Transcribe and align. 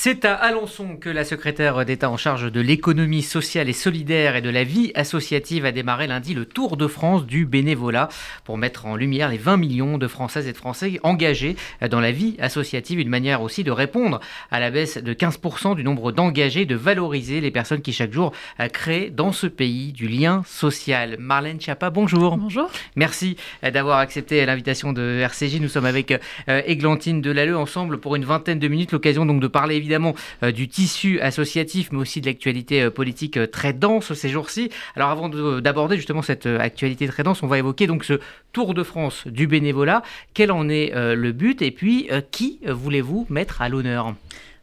C'est 0.00 0.24
à 0.24 0.34
Alençon 0.34 0.96
que 0.96 1.10
la 1.10 1.24
secrétaire 1.24 1.84
d'État 1.84 2.08
en 2.08 2.16
charge 2.16 2.52
de 2.52 2.60
l'économie 2.60 3.20
sociale 3.20 3.68
et 3.68 3.72
solidaire 3.72 4.36
et 4.36 4.40
de 4.40 4.48
la 4.48 4.62
vie 4.62 4.92
associative 4.94 5.64
a 5.64 5.72
démarré 5.72 6.06
lundi 6.06 6.34
le 6.34 6.44
Tour 6.44 6.76
de 6.76 6.86
France 6.86 7.26
du 7.26 7.46
bénévolat 7.46 8.08
pour 8.44 8.58
mettre 8.58 8.86
en 8.86 8.94
lumière 8.94 9.28
les 9.28 9.38
20 9.38 9.56
millions 9.56 9.98
de 9.98 10.06
Françaises 10.06 10.46
et 10.46 10.52
de 10.52 10.56
Français 10.56 11.00
engagés 11.02 11.56
dans 11.90 11.98
la 11.98 12.12
vie 12.12 12.36
associative. 12.38 13.00
Une 13.00 13.08
manière 13.08 13.42
aussi 13.42 13.64
de 13.64 13.72
répondre 13.72 14.20
à 14.52 14.60
la 14.60 14.70
baisse 14.70 14.98
de 14.98 15.12
15% 15.12 15.74
du 15.74 15.82
nombre 15.82 16.12
d'engagés, 16.12 16.64
de 16.64 16.76
valoriser 16.76 17.40
les 17.40 17.50
personnes 17.50 17.82
qui 17.82 17.92
chaque 17.92 18.12
jour 18.12 18.30
créent 18.72 19.10
dans 19.10 19.32
ce 19.32 19.48
pays 19.48 19.90
du 19.90 20.06
lien 20.06 20.44
social. 20.46 21.16
Marlène 21.18 21.60
Chapa, 21.60 21.90
bonjour. 21.90 22.36
Bonjour. 22.36 22.70
Merci 22.94 23.36
d'avoir 23.64 23.98
accepté 23.98 24.46
l'invitation 24.46 24.92
de 24.92 25.22
RCJ. 25.22 25.58
Nous 25.60 25.68
sommes 25.68 25.86
avec 25.86 26.14
Églantine 26.46 27.20
Delalleux 27.20 27.58
ensemble 27.58 27.98
pour 27.98 28.14
une 28.14 28.24
vingtaine 28.24 28.60
de 28.60 28.68
minutes. 28.68 28.92
L'occasion 28.92 29.26
donc 29.26 29.40
de 29.40 29.48
parler 29.48 29.74
évidemment 29.74 29.87
euh, 30.42 30.52
du 30.52 30.68
tissu 30.68 31.20
associatif, 31.20 31.90
mais 31.92 31.98
aussi 31.98 32.20
de 32.20 32.26
l'actualité 32.26 32.82
euh, 32.82 32.90
politique 32.90 33.36
euh, 33.36 33.46
très 33.46 33.72
dense 33.72 34.12
ces 34.12 34.28
jours-ci. 34.28 34.70
Alors 34.96 35.10
avant 35.10 35.28
d'aborder 35.28 35.96
justement 35.96 36.22
cette 36.22 36.46
actualité 36.46 37.06
très 37.06 37.22
dense, 37.22 37.42
on 37.42 37.46
va 37.46 37.58
évoquer 37.58 37.86
donc 37.86 38.04
ce 38.04 38.20
Tour 38.52 38.74
de 38.74 38.82
France 38.82 39.26
du 39.26 39.46
bénévolat. 39.46 40.02
Quel 40.34 40.50
en 40.52 40.68
est 40.68 40.92
le 40.94 41.32
but? 41.32 41.62
Et 41.62 41.70
puis 41.70 42.08
qui 42.30 42.60
voulez-vous 42.66 43.26
mettre 43.28 43.62
à 43.62 43.68
l'honneur? 43.68 44.14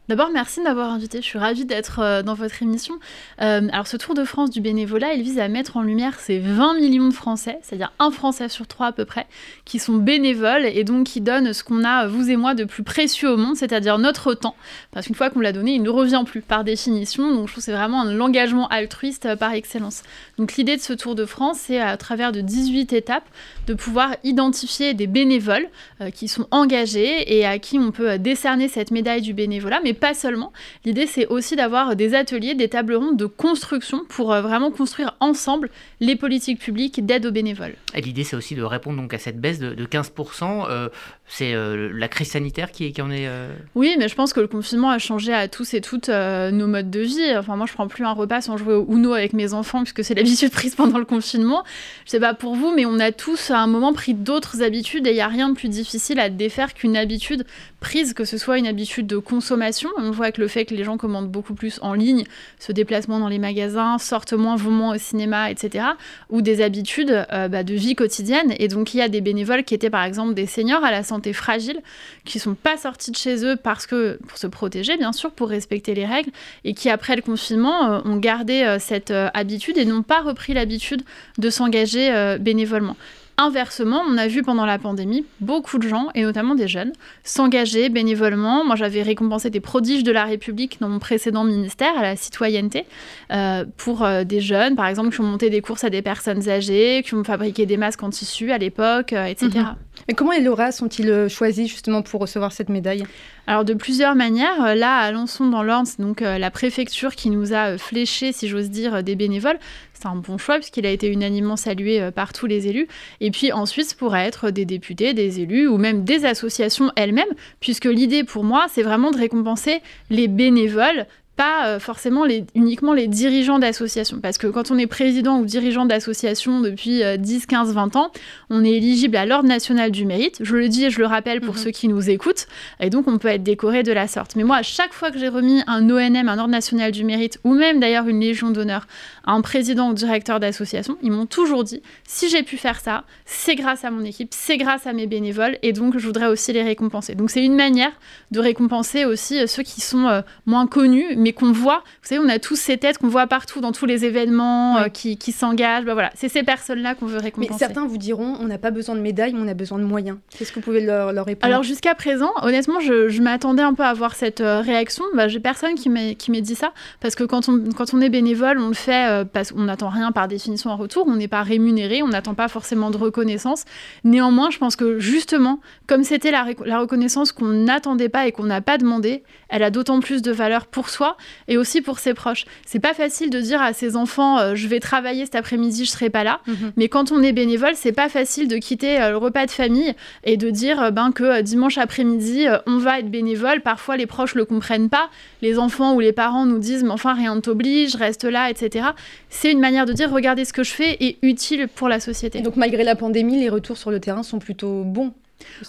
D'abord, 0.08 0.30
merci 0.32 0.60
de 0.60 0.64
m'avoir 0.64 0.92
invité. 0.92 1.20
Je 1.20 1.26
suis 1.26 1.38
ravie 1.38 1.64
d'être 1.64 1.98
euh, 1.98 2.22
dans 2.22 2.34
votre 2.34 2.62
émission. 2.62 2.94
Euh, 3.42 3.66
alors, 3.72 3.88
ce 3.88 3.96
Tour 3.96 4.14
de 4.14 4.22
France 4.22 4.50
du 4.50 4.60
bénévolat, 4.60 5.14
il 5.14 5.22
vise 5.22 5.40
à 5.40 5.48
mettre 5.48 5.76
en 5.76 5.82
lumière 5.82 6.20
ces 6.20 6.38
20 6.38 6.74
millions 6.74 7.08
de 7.08 7.12
Français, 7.12 7.58
c'est-à-dire 7.62 7.92
un 7.98 8.12
Français 8.12 8.48
sur 8.48 8.68
trois 8.68 8.86
à 8.86 8.92
peu 8.92 9.04
près, 9.04 9.26
qui 9.64 9.80
sont 9.80 9.96
bénévoles 9.96 10.64
et 10.64 10.84
donc 10.84 11.08
qui 11.08 11.20
donnent 11.20 11.52
ce 11.52 11.64
qu'on 11.64 11.82
a, 11.82 12.06
vous 12.06 12.30
et 12.30 12.36
moi, 12.36 12.54
de 12.54 12.62
plus 12.62 12.84
précieux 12.84 13.32
au 13.32 13.36
monde, 13.36 13.56
c'est-à-dire 13.56 13.98
notre 13.98 14.34
temps. 14.34 14.54
Parce 14.92 15.06
qu'une 15.06 15.16
fois 15.16 15.28
qu'on 15.28 15.40
l'a 15.40 15.50
donné, 15.50 15.74
il 15.74 15.82
ne 15.82 15.90
revient 15.90 16.22
plus 16.24 16.40
par 16.40 16.62
définition. 16.62 17.28
Donc, 17.34 17.48
je 17.48 17.54
trouve 17.54 17.56
que 17.56 17.60
c'est 17.62 17.72
vraiment 17.72 18.02
un 18.02 18.20
engagement 18.20 18.68
altruiste 18.68 19.26
euh, 19.26 19.34
par 19.34 19.54
excellence. 19.54 20.04
Donc, 20.38 20.54
l'idée 20.54 20.76
de 20.76 20.82
ce 20.82 20.92
Tour 20.92 21.16
de 21.16 21.24
France, 21.24 21.58
c'est 21.62 21.80
à 21.80 21.96
travers 21.96 22.30
de 22.30 22.42
18 22.42 22.92
étapes 22.92 23.26
de 23.66 23.74
pouvoir 23.74 24.14
identifier 24.22 24.94
des 24.94 25.08
bénévoles 25.08 25.66
qui 26.14 26.28
sont 26.28 26.46
engagés 26.52 27.36
et 27.36 27.44
à 27.44 27.58
qui 27.58 27.78
on 27.80 27.90
peut 27.90 28.16
décerner 28.18 28.68
cette 28.68 28.92
médaille 28.92 29.22
du 29.22 29.32
bénévolat, 29.32 29.80
mais 29.82 29.95
pas 29.96 30.14
seulement. 30.14 30.52
L'idée, 30.84 31.06
c'est 31.06 31.26
aussi 31.26 31.56
d'avoir 31.56 31.96
des 31.96 32.14
ateliers, 32.14 32.54
des 32.54 32.68
tables 32.68 32.94
rondes 32.94 33.16
de 33.16 33.26
construction 33.26 34.04
pour 34.08 34.32
euh, 34.32 34.42
vraiment 34.42 34.70
construire 34.70 35.16
ensemble 35.20 35.70
les 36.00 36.16
politiques 36.16 36.60
publiques 36.60 37.04
d'aide 37.04 37.26
aux 37.26 37.32
bénévoles. 37.32 37.74
Et 37.94 38.00
l'idée, 38.00 38.24
c'est 38.24 38.36
aussi 38.36 38.54
de 38.54 38.62
répondre 38.62 38.96
donc 38.96 39.12
à 39.14 39.18
cette 39.18 39.40
baisse 39.40 39.58
de, 39.58 39.74
15%. 39.86 40.90
Euh, 41.26 41.36
c'est 41.36 41.54
euh, 41.54 41.90
la 41.92 42.08
crise 42.08 42.30
sanitaire 42.30 42.70
qui, 42.70 42.92
en 43.00 43.10
est. 43.10 43.28
Oui, 43.74 43.96
mais 43.98 44.08
je 44.08 44.14
pense 44.14 44.32
que 44.32 44.40
le 44.40 44.46
confinement 44.46 44.90
a 44.90 44.98
changé 44.98 45.32
à 45.32 45.48
tous 45.48 45.74
et 45.74 45.80
toutes 45.80 46.08
nos 46.08 46.66
modes 46.66 46.90
de 46.90 47.00
vie. 47.00 47.36
Enfin, 47.36 47.56
moi, 47.56 47.66
je 47.66 47.72
prends 47.72 47.88
plus 47.88 48.04
un 48.04 48.12
repas 48.12 48.40
sans 48.40 48.56
jouer 48.56 48.74
au 48.74 48.86
Uno 48.88 49.12
avec 49.12 49.32
mes 49.32 49.52
enfants, 49.52 49.82
puisque 49.82 50.04
c'est 50.04 50.14
l'habitude 50.14 50.50
prise 50.50 50.74
pendant 50.74 50.98
le 50.98 51.04
confinement. 51.04 51.64
Je 52.04 52.12
sais 52.12 52.20
pas 52.20 52.34
pour 52.34 52.54
vous, 52.54 52.72
mais 52.74 52.86
on 52.86 52.98
a 52.98 53.12
tous 53.12 53.50
à 53.50 53.58
un 53.58 53.66
moment 53.66 53.92
pris 53.92 54.14
d'autres 54.14 54.62
habitudes 54.62 55.06
et 55.06 55.10
il 55.10 55.14
n'y 55.14 55.20
a 55.20 55.28
rien 55.28 55.48
de 55.48 55.54
plus 55.54 55.68
difficile 55.68 56.20
à 56.20 56.30
défaire 56.30 56.74
qu'une 56.74 56.96
habitude 56.96 57.44
prise, 57.80 58.14
que 58.14 58.24
ce 58.24 58.38
soit 58.38 58.58
une 58.58 58.66
habitude 58.66 59.06
de 59.06 59.18
consommation. 59.18 59.90
On 59.98 60.10
voit 60.10 60.32
que 60.32 60.40
le 60.40 60.48
fait 60.48 60.64
que 60.64 60.74
les 60.74 60.84
gens 60.84 60.96
commandent 60.96 61.30
beaucoup 61.30 61.54
plus 61.54 61.78
en 61.82 61.94
ligne, 61.94 62.24
se 62.58 62.72
déplacent 62.72 63.08
moins 63.08 63.20
dans 63.20 63.28
les 63.28 63.38
magasins, 63.38 63.98
sortent 63.98 64.32
moins, 64.32 64.56
vont 64.56 64.70
moins 64.70 64.94
au 64.94 64.98
cinéma, 64.98 65.50
etc. 65.50 65.84
Ou 66.30 66.40
des 66.40 66.62
habitudes 66.62 67.26
euh, 67.32 67.48
bah, 67.48 67.64
de 67.64 67.74
vie 67.74 67.94
quotidienne. 67.94 68.54
Et 68.58 68.68
donc, 68.68 68.94
il 68.94 68.98
y 68.98 69.02
a 69.02 69.08
des 69.08 69.20
bénévoles 69.20 69.64
qui 69.64 69.74
étaient 69.74 69.90
par 69.90 70.04
exemple 70.04 70.34
des 70.34 70.46
seniors 70.46 70.84
à 70.84 70.90
la 70.90 71.02
santé 71.02 71.15
fragile, 71.32 71.80
qui 72.24 72.38
sont 72.38 72.54
pas 72.54 72.76
sortis 72.76 73.10
de 73.10 73.16
chez 73.16 73.44
eux 73.44 73.56
parce 73.56 73.86
que, 73.86 74.18
pour 74.28 74.38
se 74.38 74.46
protéger, 74.46 74.96
bien 74.96 75.12
sûr, 75.12 75.30
pour 75.30 75.48
respecter 75.48 75.94
les 75.94 76.06
règles, 76.06 76.30
et 76.64 76.74
qui, 76.74 76.90
après 76.90 77.16
le 77.16 77.22
confinement, 77.22 77.90
euh, 77.90 78.00
ont 78.04 78.16
gardé 78.16 78.62
euh, 78.62 78.78
cette 78.78 79.10
habitude 79.10 79.78
et 79.78 79.84
n'ont 79.84 80.02
pas 80.02 80.20
repris 80.20 80.54
l'habitude 80.54 81.02
de 81.38 81.50
s'engager 81.50 82.36
bénévolement. 82.38 82.96
Inversement, 83.38 84.02
on 84.08 84.16
a 84.16 84.28
vu 84.28 84.42
pendant 84.42 84.64
la 84.64 84.78
pandémie 84.78 85.26
beaucoup 85.40 85.78
de 85.78 85.86
gens, 85.86 86.08
et 86.14 86.22
notamment 86.22 86.54
des 86.54 86.68
jeunes, 86.68 86.92
s'engager 87.22 87.90
bénévolement. 87.90 88.64
Moi, 88.64 88.76
j'avais 88.76 89.02
récompensé 89.02 89.50
des 89.50 89.60
prodiges 89.60 90.04
de 90.04 90.10
la 90.10 90.24
République 90.24 90.78
dans 90.80 90.88
mon 90.88 90.98
précédent 90.98 91.44
ministère, 91.44 91.98
à 91.98 92.02
la 92.02 92.16
citoyenneté, 92.16 92.86
euh, 93.30 93.66
pour 93.76 94.04
euh, 94.04 94.24
des 94.24 94.40
jeunes, 94.40 94.74
par 94.74 94.86
exemple, 94.86 95.14
qui 95.14 95.20
ont 95.20 95.24
monté 95.24 95.50
des 95.50 95.60
courses 95.60 95.84
à 95.84 95.90
des 95.90 96.00
personnes 96.00 96.48
âgées, 96.48 97.02
qui 97.04 97.14
ont 97.14 97.24
fabriqué 97.24 97.66
des 97.66 97.76
masques 97.76 98.02
en 98.02 98.08
tissu 98.08 98.52
à 98.52 98.58
l'époque, 98.58 99.12
euh, 99.12 99.26
etc. 99.26 99.50
Mhm. 99.54 99.74
Mais 100.08 100.14
comment 100.14 100.32
les 100.32 100.40
lauréats 100.40 100.72
sont-ils 100.72 101.28
choisis 101.28 101.68
justement 101.68 102.00
pour 102.00 102.22
recevoir 102.22 102.52
cette 102.52 102.70
médaille? 102.70 103.04
Alors 103.46 103.64
de 103.64 103.74
plusieurs 103.74 104.14
manières, 104.14 104.74
là 104.74 104.98
à 104.98 105.02
Alençon 105.04 105.46
dans 105.46 105.62
l'Orne, 105.62 105.86
c'est 105.86 106.00
donc 106.00 106.20
la 106.20 106.50
préfecture 106.50 107.14
qui 107.14 107.30
nous 107.30 107.54
a 107.54 107.78
fléché, 107.78 108.32
si 108.32 108.46
j'ose 108.46 108.68
dire, 108.68 109.02
des 109.02 109.16
bénévoles 109.16 109.58
un 110.06 110.16
bon 110.16 110.38
choix 110.38 110.56
puisqu'il 110.56 110.86
a 110.86 110.90
été 110.90 111.08
unanimement 111.08 111.56
salué 111.56 112.00
euh, 112.00 112.10
par 112.10 112.32
tous 112.32 112.46
les 112.46 112.68
élus. 112.68 112.88
Et 113.20 113.30
puis 113.30 113.52
ensuite, 113.52 113.90
ce 113.90 113.94
pourrait 113.94 114.26
être 114.26 114.50
des 114.50 114.64
députés, 114.64 115.14
des 115.14 115.40
élus 115.40 115.66
ou 115.66 115.78
même 115.78 116.04
des 116.04 116.24
associations 116.24 116.90
elles-mêmes, 116.96 117.24
puisque 117.60 117.86
l'idée 117.86 118.24
pour 118.24 118.44
moi, 118.44 118.66
c'est 118.68 118.82
vraiment 118.82 119.10
de 119.10 119.18
récompenser 119.18 119.80
les 120.10 120.28
bénévoles 120.28 121.06
pas 121.36 121.66
euh, 121.66 121.78
forcément 121.78 122.24
les, 122.24 122.44
uniquement 122.54 122.92
les 122.92 123.06
dirigeants 123.06 123.58
d'associations. 123.58 124.20
Parce 124.20 124.38
que 124.38 124.46
quand 124.46 124.70
on 124.70 124.78
est 124.78 124.86
président 124.86 125.38
ou 125.38 125.44
dirigeant 125.44 125.86
d'association 125.86 126.60
depuis 126.60 127.02
10, 127.18 127.46
15, 127.46 127.72
20 127.72 127.96
ans, 127.96 128.10
on 128.50 128.64
est 128.64 128.72
éligible 128.72 129.16
à 129.16 129.26
l'Ordre 129.26 129.48
national 129.48 129.90
du 129.90 130.04
mérite. 130.06 130.38
Je 130.40 130.56
le 130.56 130.68
dis 130.68 130.86
et 130.86 130.90
je 130.90 130.98
le 130.98 131.06
rappelle 131.06 131.40
pour 131.40 131.54
mhm. 131.54 131.60
ceux 131.60 131.70
qui 131.70 131.88
nous 131.88 132.10
écoutent. 132.10 132.46
Et 132.80 132.90
donc, 132.90 133.08
on 133.08 133.18
peut 133.18 133.28
être 133.28 133.42
décoré 133.42 133.82
de 133.82 133.92
la 133.92 134.08
sorte. 134.08 134.36
Mais 134.36 134.44
moi, 134.44 134.56
à 134.56 134.62
chaque 134.62 134.92
fois 134.92 135.10
que 135.10 135.18
j'ai 135.18 135.28
remis 135.28 135.62
un 135.66 135.88
ONM, 135.88 136.28
un 136.28 136.38
Ordre 136.38 136.50
national 136.50 136.92
du 136.92 137.04
mérite, 137.04 137.38
ou 137.44 137.54
même 137.54 137.80
d'ailleurs 137.80 138.08
une 138.08 138.20
Légion 138.20 138.50
d'honneur 138.50 138.86
à 139.24 139.32
un 139.32 139.40
président 139.40 139.90
ou 139.90 139.94
directeur 139.94 140.40
d'association, 140.40 140.96
ils 141.02 141.10
m'ont 141.10 141.26
toujours 141.26 141.64
dit 141.64 141.82
si 142.04 142.28
j'ai 142.28 142.42
pu 142.42 142.56
faire 142.56 142.80
ça, 142.80 143.04
c'est 143.24 143.54
grâce 143.54 143.84
à 143.84 143.90
mon 143.90 144.04
équipe, 144.04 144.28
c'est 144.32 144.56
grâce 144.56 144.86
à 144.86 144.92
mes 144.92 145.06
bénévoles. 145.06 145.58
Et 145.62 145.72
donc, 145.72 145.98
je 145.98 146.06
voudrais 146.06 146.26
aussi 146.26 146.52
les 146.52 146.62
récompenser. 146.62 147.14
Donc, 147.14 147.30
c'est 147.30 147.44
une 147.44 147.54
manière 147.56 147.92
de 148.30 148.40
récompenser 148.40 149.04
aussi 149.04 149.38
euh, 149.38 149.46
ceux 149.46 149.62
qui 149.62 149.80
sont 149.80 150.06
euh, 150.06 150.22
moins 150.46 150.66
connus, 150.66 151.14
mais 151.16 151.25
qu'on 151.32 151.52
voit. 151.52 151.82
Vous 152.02 152.08
savez, 152.08 152.20
on 152.24 152.28
a 152.28 152.38
tous 152.38 152.56
ces 152.56 152.76
têtes 152.76 152.98
qu'on 152.98 153.08
voit 153.08 153.26
partout 153.26 153.60
dans 153.60 153.72
tous 153.72 153.86
les 153.86 154.04
événements 154.04 154.78
euh, 154.78 154.88
qui, 154.88 155.16
s'engagent. 155.32 155.84
Bah, 155.84 155.94
voilà, 155.94 156.10
c'est 156.14 156.28
ces 156.28 156.42
personnes-là 156.42 156.94
qu'on 156.94 157.06
veut 157.06 157.18
récompenser. 157.18 157.52
Mais 157.52 157.58
certains 157.58 157.86
vous 157.86 157.98
diront, 157.98 158.36
on 158.40 158.44
n'a 158.44 158.58
pas 158.58 158.70
besoin 158.70 158.94
de 158.94 159.00
médailles, 159.00 159.32
mais 159.34 159.40
on 159.40 159.48
a 159.48 159.54
besoin 159.54 159.78
de 159.78 159.84
moyens. 159.84 160.18
Qu'est-ce 160.30 160.50
que 160.50 160.56
vous 160.56 160.64
pouvez 160.64 160.80
leur, 160.80 161.12
leur 161.12 161.26
répondre? 161.26 161.52
Alors 161.52 161.62
jusqu'à 161.62 161.94
présent, 161.94 162.30
honnêtement, 162.42 162.80
je, 162.80 163.20
m'attendais 163.20 163.62
un 163.62 163.74
peu 163.74 163.82
à 163.82 163.88
avoir 163.88 164.14
cette 164.14 164.40
euh, 164.40 164.60
réaction. 164.60 165.04
Bah, 165.14 165.28
J'ai 165.28 165.40
personne 165.40 165.74
qui 165.74 165.88
m'ait 165.90 166.40
dit 166.40 166.54
ça, 166.54 166.72
parce 167.00 167.14
que 167.14 167.24
quand 167.24 167.48
on, 167.48 167.64
quand 167.76 167.94
on 167.94 168.00
est 168.00 168.08
bénévole, 168.08 168.58
on 168.58 168.68
le 168.68 168.74
fait 168.74 169.08
euh, 169.08 169.24
parce 169.24 169.52
qu'on 169.52 169.62
n'attend 169.62 169.88
rien 169.88 170.12
par 170.12 170.28
définition 170.28 170.70
en 170.70 170.76
retour. 170.76 171.06
On 171.08 171.16
n'est 171.16 171.28
pas 171.28 171.42
rémunéré, 171.42 172.02
on 172.02 172.08
n'attend 172.08 172.34
pas 172.34 172.48
forcément 172.48 172.90
de 172.90 172.96
reconnaissance. 172.96 173.64
Néanmoins, 174.04 174.50
je 174.50 174.58
pense 174.58 174.76
que 174.76 174.98
justement, 174.98 175.60
comme 175.86 176.04
c'était 176.04 176.30
la, 176.30 176.46
la 176.64 176.78
reconnaissance 176.78 177.32
qu'on 177.32 177.46
n'attendait 177.46 178.08
pas 178.08 178.26
et 178.26 178.32
qu'on 178.32 178.44
n'a 178.44 178.60
pas 178.60 178.78
demandé, 178.78 179.22
elle 179.48 179.62
a 179.62 179.70
d'autant 179.70 180.00
plus 180.00 180.22
de 180.22 180.32
valeur 180.32 180.66
pour 180.66 180.88
soi 180.88 181.15
et 181.48 181.56
aussi 181.56 181.80
pour 181.80 181.98
ses 181.98 182.14
proches. 182.14 182.44
C'est 182.64 182.80
pas 182.80 182.94
facile 182.94 183.30
de 183.30 183.40
dire 183.40 183.60
à 183.60 183.72
ses 183.72 183.96
enfants 183.96 184.38
euh, 184.38 184.54
je 184.54 184.68
vais 184.68 184.80
travailler 184.80 185.24
cet 185.24 185.34
après-midi, 185.34 185.84
je 185.84 185.90
serai 185.90 186.10
pas 186.10 186.24
là. 186.24 186.40
Mhm. 186.46 186.72
Mais 186.76 186.88
quand 186.88 187.12
on 187.12 187.22
est 187.22 187.32
bénévole, 187.32 187.72
c'est 187.74 187.92
pas 187.92 188.08
facile 188.08 188.48
de 188.48 188.56
quitter 188.56 189.00
euh, 189.00 189.10
le 189.10 189.16
repas 189.16 189.46
de 189.46 189.50
famille 189.50 189.94
et 190.24 190.36
de 190.36 190.50
dire 190.50 190.80
euh, 190.82 190.90
ben 190.90 191.12
que 191.12 191.40
dimanche 191.42 191.78
après-midi 191.78 192.46
on 192.66 192.78
va 192.78 192.98
être 193.00 193.10
bénévole. 193.10 193.60
Parfois 193.60 193.96
les 193.96 194.06
proches 194.06 194.34
le 194.34 194.44
comprennent 194.44 194.88
pas, 194.88 195.10
les 195.42 195.58
enfants 195.58 195.94
ou 195.94 196.00
les 196.00 196.12
parents 196.12 196.46
nous 196.46 196.58
disent 196.58 196.84
mais 196.84 196.90
enfin 196.90 197.14
rien 197.14 197.34
ne 197.34 197.40
t'oblige, 197.40 197.96
reste 197.96 198.24
là, 198.24 198.50
etc. 198.50 198.88
C'est 199.30 199.52
une 199.52 199.60
manière 199.60 199.86
de 199.86 199.92
dire 199.92 200.10
regardez 200.10 200.44
ce 200.44 200.52
que 200.52 200.62
je 200.62 200.72
fais 200.72 200.96
est 201.00 201.18
utile 201.22 201.68
pour 201.68 201.88
la 201.88 202.00
société. 202.00 202.40
donc 202.40 202.56
malgré 202.56 202.84
la 202.84 202.96
pandémie, 202.96 203.38
les 203.38 203.48
retours 203.48 203.76
sur 203.76 203.90
le 203.90 204.00
terrain 204.00 204.22
sont 204.22 204.38
plutôt 204.38 204.84
bons. 204.84 205.12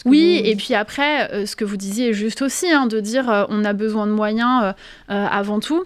Oui, 0.05 0.41
et 0.43 0.55
puis 0.55 0.73
après, 0.73 1.31
euh, 1.31 1.45
ce 1.45 1.55
que 1.55 1.65
vous 1.65 1.77
disiez 1.77 2.09
est 2.09 2.13
juste 2.13 2.41
aussi, 2.41 2.69
hein, 2.71 2.87
de 2.87 2.99
dire 2.99 3.29
euh, 3.29 3.45
on 3.49 3.65
a 3.65 3.73
besoin 3.73 4.07
de 4.07 4.11
moyens 4.11 4.63
euh, 4.63 4.73
avant 5.07 5.59
tout. 5.59 5.85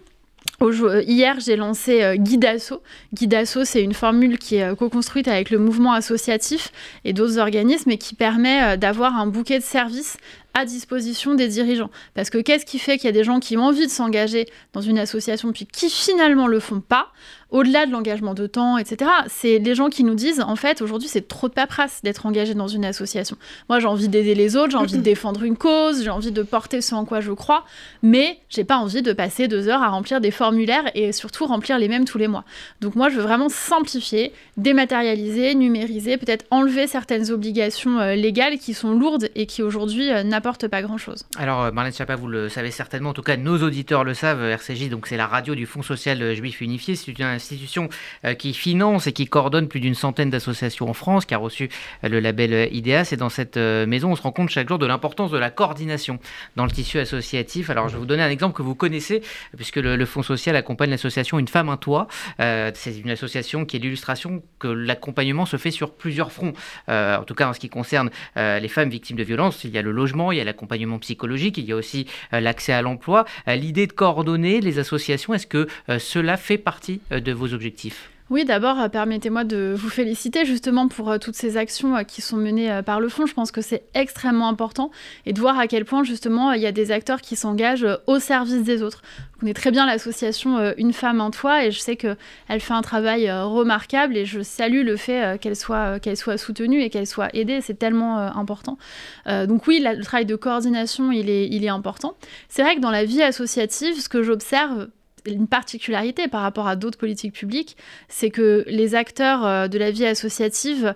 Hier, 1.07 1.39
j'ai 1.39 1.55
lancé 1.55 2.15
Guidasso. 2.17 2.83
Guidasso, 3.13 3.65
c'est 3.65 3.81
une 3.81 3.93
formule 3.93 4.37
qui 4.37 4.57
est 4.57 4.75
co-construite 4.75 5.27
avec 5.27 5.49
le 5.49 5.57
mouvement 5.57 5.93
associatif 5.93 6.71
et 7.03 7.13
d'autres 7.13 7.39
organismes 7.39 7.89
et 7.89 7.97
qui 7.97 8.13
permet 8.13 8.77
d'avoir 8.77 9.17
un 9.17 9.25
bouquet 9.25 9.57
de 9.57 9.63
services 9.63 10.17
à 10.53 10.65
disposition 10.65 11.33
des 11.33 11.47
dirigeants. 11.47 11.89
Parce 12.13 12.29
que 12.29 12.37
qu'est-ce 12.37 12.65
qui 12.65 12.77
fait 12.77 12.97
qu'il 12.97 13.05
y 13.05 13.09
a 13.09 13.13
des 13.13 13.23
gens 13.23 13.39
qui 13.39 13.57
ont 13.57 13.63
envie 13.63 13.87
de 13.87 13.91
s'engager 13.91 14.47
dans 14.73 14.81
une 14.81 14.99
association 14.99 15.51
puis 15.51 15.65
qui 15.65 15.89
finalement 15.89 16.45
le 16.45 16.59
font 16.59 16.81
pas? 16.81 17.07
Au-delà 17.51 17.85
de 17.85 17.91
l'engagement 17.91 18.33
de 18.33 18.47
temps, 18.47 18.77
etc. 18.77 19.11
C'est 19.27 19.59
les 19.59 19.75
gens 19.75 19.89
qui 19.89 20.03
nous 20.03 20.15
disent, 20.15 20.41
en 20.41 20.55
fait, 20.55 20.81
aujourd'hui, 20.81 21.07
c'est 21.07 21.27
trop 21.27 21.47
de 21.47 21.53
paperasse 21.53 22.01
d'être 22.03 22.25
engagé 22.25 22.53
dans 22.53 22.67
une 22.67 22.85
association. 22.85 23.37
Moi, 23.69 23.79
j'ai 23.79 23.87
envie 23.87 24.07
d'aider 24.07 24.35
les 24.35 24.55
autres, 24.55 24.71
j'ai 24.71 24.77
envie 24.77 24.97
de 24.97 25.01
défendre 25.11 25.43
une 25.43 25.57
cause, 25.57 26.03
j'ai 26.03 26.09
envie 26.09 26.31
de 26.31 26.43
porter 26.43 26.81
ce 26.81 26.95
en 26.95 27.05
quoi 27.05 27.19
je 27.19 27.31
crois, 27.31 27.65
mais 28.03 28.39
j'ai 28.49 28.63
pas 28.63 28.77
envie 28.77 29.01
de 29.01 29.13
passer 29.13 29.47
deux 29.47 29.67
heures 29.67 29.83
à 29.83 29.89
remplir 29.89 30.21
des 30.21 30.31
formulaires 30.31 30.89
et 30.95 31.11
surtout 31.11 31.45
remplir 31.45 31.77
les 31.77 31.87
mêmes 31.87 32.05
tous 32.05 32.17
les 32.17 32.27
mois. 32.27 32.45
Donc 32.79 32.95
moi, 32.95 33.09
je 33.09 33.15
veux 33.15 33.23
vraiment 33.23 33.49
simplifier, 33.49 34.33
dématérialiser, 34.57 35.55
numériser, 35.55 36.17
peut-être 36.17 36.45
enlever 36.51 36.87
certaines 36.87 37.31
obligations 37.31 37.99
euh, 37.99 38.15
légales 38.15 38.57
qui 38.57 38.73
sont 38.73 38.91
lourdes 38.91 39.29
et 39.35 39.45
qui 39.45 39.61
aujourd'hui 39.61 40.11
euh, 40.11 40.23
n'apportent 40.23 40.67
pas 40.67 40.81
grand-chose. 40.81 41.25
Alors, 41.37 41.63
euh, 41.63 41.71
Marlène 41.71 41.93
Schiappa, 41.93 42.15
vous 42.15 42.27
le 42.27 42.49
savez 42.49 42.71
certainement, 42.71 43.09
en 43.09 43.13
tout 43.13 43.21
cas, 43.21 43.37
nos 43.37 43.61
auditeurs 43.61 44.03
le 44.03 44.13
savent, 44.13 44.43
RCJ, 44.43 44.89
donc 44.89 45.07
c'est 45.07 45.17
la 45.17 45.27
radio 45.27 45.55
du 45.55 45.65
Fonds 45.65 45.83
social 45.83 46.35
juif 46.35 46.61
unifié, 46.61 46.95
c'est 46.95 47.07
une 47.07 47.15
institution 47.41 47.89
qui 48.37 48.53
finance 48.53 49.07
et 49.07 49.13
qui 49.13 49.25
coordonne 49.25 49.67
plus 49.67 49.79
d'une 49.79 49.95
centaine 49.95 50.29
d'associations 50.29 50.89
en 50.89 50.93
France, 50.93 51.25
qui 51.25 51.33
a 51.33 51.37
reçu 51.37 51.69
le 52.03 52.19
label 52.19 52.69
IDEAS, 52.71 53.09
et 53.11 53.17
dans 53.17 53.29
cette 53.29 53.57
maison, 53.57 54.11
on 54.11 54.15
se 54.15 54.21
rend 54.21 54.31
compte 54.31 54.49
chaque 54.49 54.67
jour 54.67 54.79
de 54.79 54.85
l'importance 54.85 55.31
de 55.31 55.37
la 55.37 55.49
coordination 55.49 56.19
dans 56.55 56.65
le 56.65 56.71
tissu 56.71 56.99
associatif. 56.99 57.69
Alors, 57.69 57.89
je 57.89 57.93
vais 57.93 57.99
vous 57.99 58.05
donner 58.05 58.23
un 58.23 58.29
exemple 58.29 58.55
que 58.55 58.61
vous 58.61 58.75
connaissez, 58.75 59.21
puisque 59.55 59.77
le, 59.77 60.05
Fonds 60.05 60.23
social 60.23 60.55
accompagne 60.55 60.89
l'association 60.89 61.39
Une 61.39 61.47
femme, 61.47 61.69
un 61.69 61.77
toit. 61.77 62.07
c'est 62.37 62.97
une 62.97 63.11
association 63.11 63.65
qui 63.65 63.77
est 63.77 63.79
l'illustration 63.79 64.43
que 64.59 64.67
l'accompagnement 64.67 65.45
se 65.45 65.57
fait 65.57 65.71
sur 65.71 65.93
plusieurs 65.93 66.31
fronts. 66.31 66.53
Euh, 66.89 67.17
en 67.17 67.23
tout 67.23 67.35
cas, 67.35 67.49
en 67.49 67.53
ce 67.53 67.59
qui 67.59 67.69
concerne 67.69 68.09
euh, 68.37 68.59
les 68.59 68.67
femmes 68.67 68.89
victimes 68.89 69.17
de 69.17 69.23
violences, 69.23 69.63
il 69.63 69.71
y 69.71 69.77
a 69.77 69.81
le 69.81 69.91
logement, 69.91 70.31
il 70.31 70.37
y 70.37 70.41
a 70.41 70.43
l'accompagnement 70.43 70.99
psychologique, 70.99 71.57
il 71.57 71.65
y 71.65 71.71
a 71.71 71.75
aussi 71.75 72.07
euh, 72.33 72.39
l'accès 72.39 72.73
à 72.73 72.81
l'emploi. 72.81 73.25
L'idée 73.47 73.87
de 73.87 73.93
coordonner 73.93 74.61
les 74.61 74.79
associations, 74.79 75.33
est-ce 75.33 75.47
que 75.47 75.67
cela 75.99 76.37
fait 76.37 76.57
partie 76.57 77.01
de 77.11 77.30
vos 77.33 77.53
objectifs 77.53 78.09
oui, 78.31 78.45
d'abord, 78.45 78.79
euh, 78.79 78.87
permettez-moi 78.87 79.43
de 79.43 79.73
vous 79.75 79.89
féliciter 79.89 80.45
justement 80.45 80.87
pour 80.87 81.11
euh, 81.11 81.17
toutes 81.17 81.35
ces 81.35 81.57
actions 81.57 81.97
euh, 81.97 82.03
qui 82.03 82.21
sont 82.21 82.37
menées 82.37 82.79
par 82.85 83.01
le 83.01 83.09
Fonds. 83.09 83.25
Je 83.25 83.33
pense 83.33 83.51
que 83.51 83.59
c'est 83.59 83.83
extrêmement 83.93 84.47
important 84.47 84.89
et 85.25 85.33
de 85.33 85.39
voir 85.41 85.59
à 85.59 85.67
quel 85.67 85.83
point 85.83 86.05
justement 86.05 86.53
il 86.53 86.61
y 86.61 86.65
a 86.65 86.71
des 86.71 86.91
acteurs 86.93 87.19
qui 87.19 87.35
s'engagent 87.35 87.85
au 88.07 88.19
service 88.19 88.63
des 88.63 88.83
autres. 88.83 89.01
On 89.35 89.39
connaît 89.41 89.53
très 89.53 89.71
bien 89.71 89.85
l'association 89.85 90.73
Une 90.77 90.93
femme, 90.93 91.19
un 91.19 91.29
toit 91.29 91.65
et 91.65 91.71
je 91.71 91.79
sais 91.79 91.97
qu'elle 91.97 92.15
fait 92.59 92.73
un 92.73 92.81
travail 92.81 93.29
remarquable 93.29 94.15
et 94.15 94.23
je 94.23 94.41
salue 94.41 94.85
le 94.85 94.95
fait 94.95 95.37
qu'elle 95.41 95.57
soit, 95.57 95.99
qu'elle 95.99 96.15
soit 96.15 96.37
soutenue 96.37 96.81
et 96.81 96.89
qu'elle 96.89 97.07
soit 97.07 97.35
aidée. 97.35 97.59
C'est 97.59 97.77
tellement 97.77 98.17
important. 98.17 98.77
donc 99.25 99.67
oui, 99.67 99.83
le 99.83 100.03
travail 100.03 100.25
de 100.25 100.35
coordination, 100.37 101.11
il 101.11 101.29
est, 101.29 101.47
il 101.47 101.65
est 101.65 101.69
important. 101.69 102.15
C'est 102.47 102.61
vrai 102.61 102.75
que 102.75 102.81
dans 102.81 102.91
la 102.91 103.03
vie 103.03 103.23
associative, 103.23 103.99
ce 103.99 104.07
que 104.07 104.23
j'observe 104.23 104.87
une 105.25 105.47
particularité 105.47 106.27
par 106.27 106.41
rapport 106.41 106.67
à 106.67 106.75
d'autres 106.75 106.97
politiques 106.97 107.33
publiques, 107.33 107.77
c'est 108.07 108.29
que 108.29 108.63
les 108.67 108.95
acteurs 108.95 109.45
euh, 109.45 109.67
de 109.67 109.77
la 109.77 109.91
vie 109.91 110.05
associative 110.05 110.95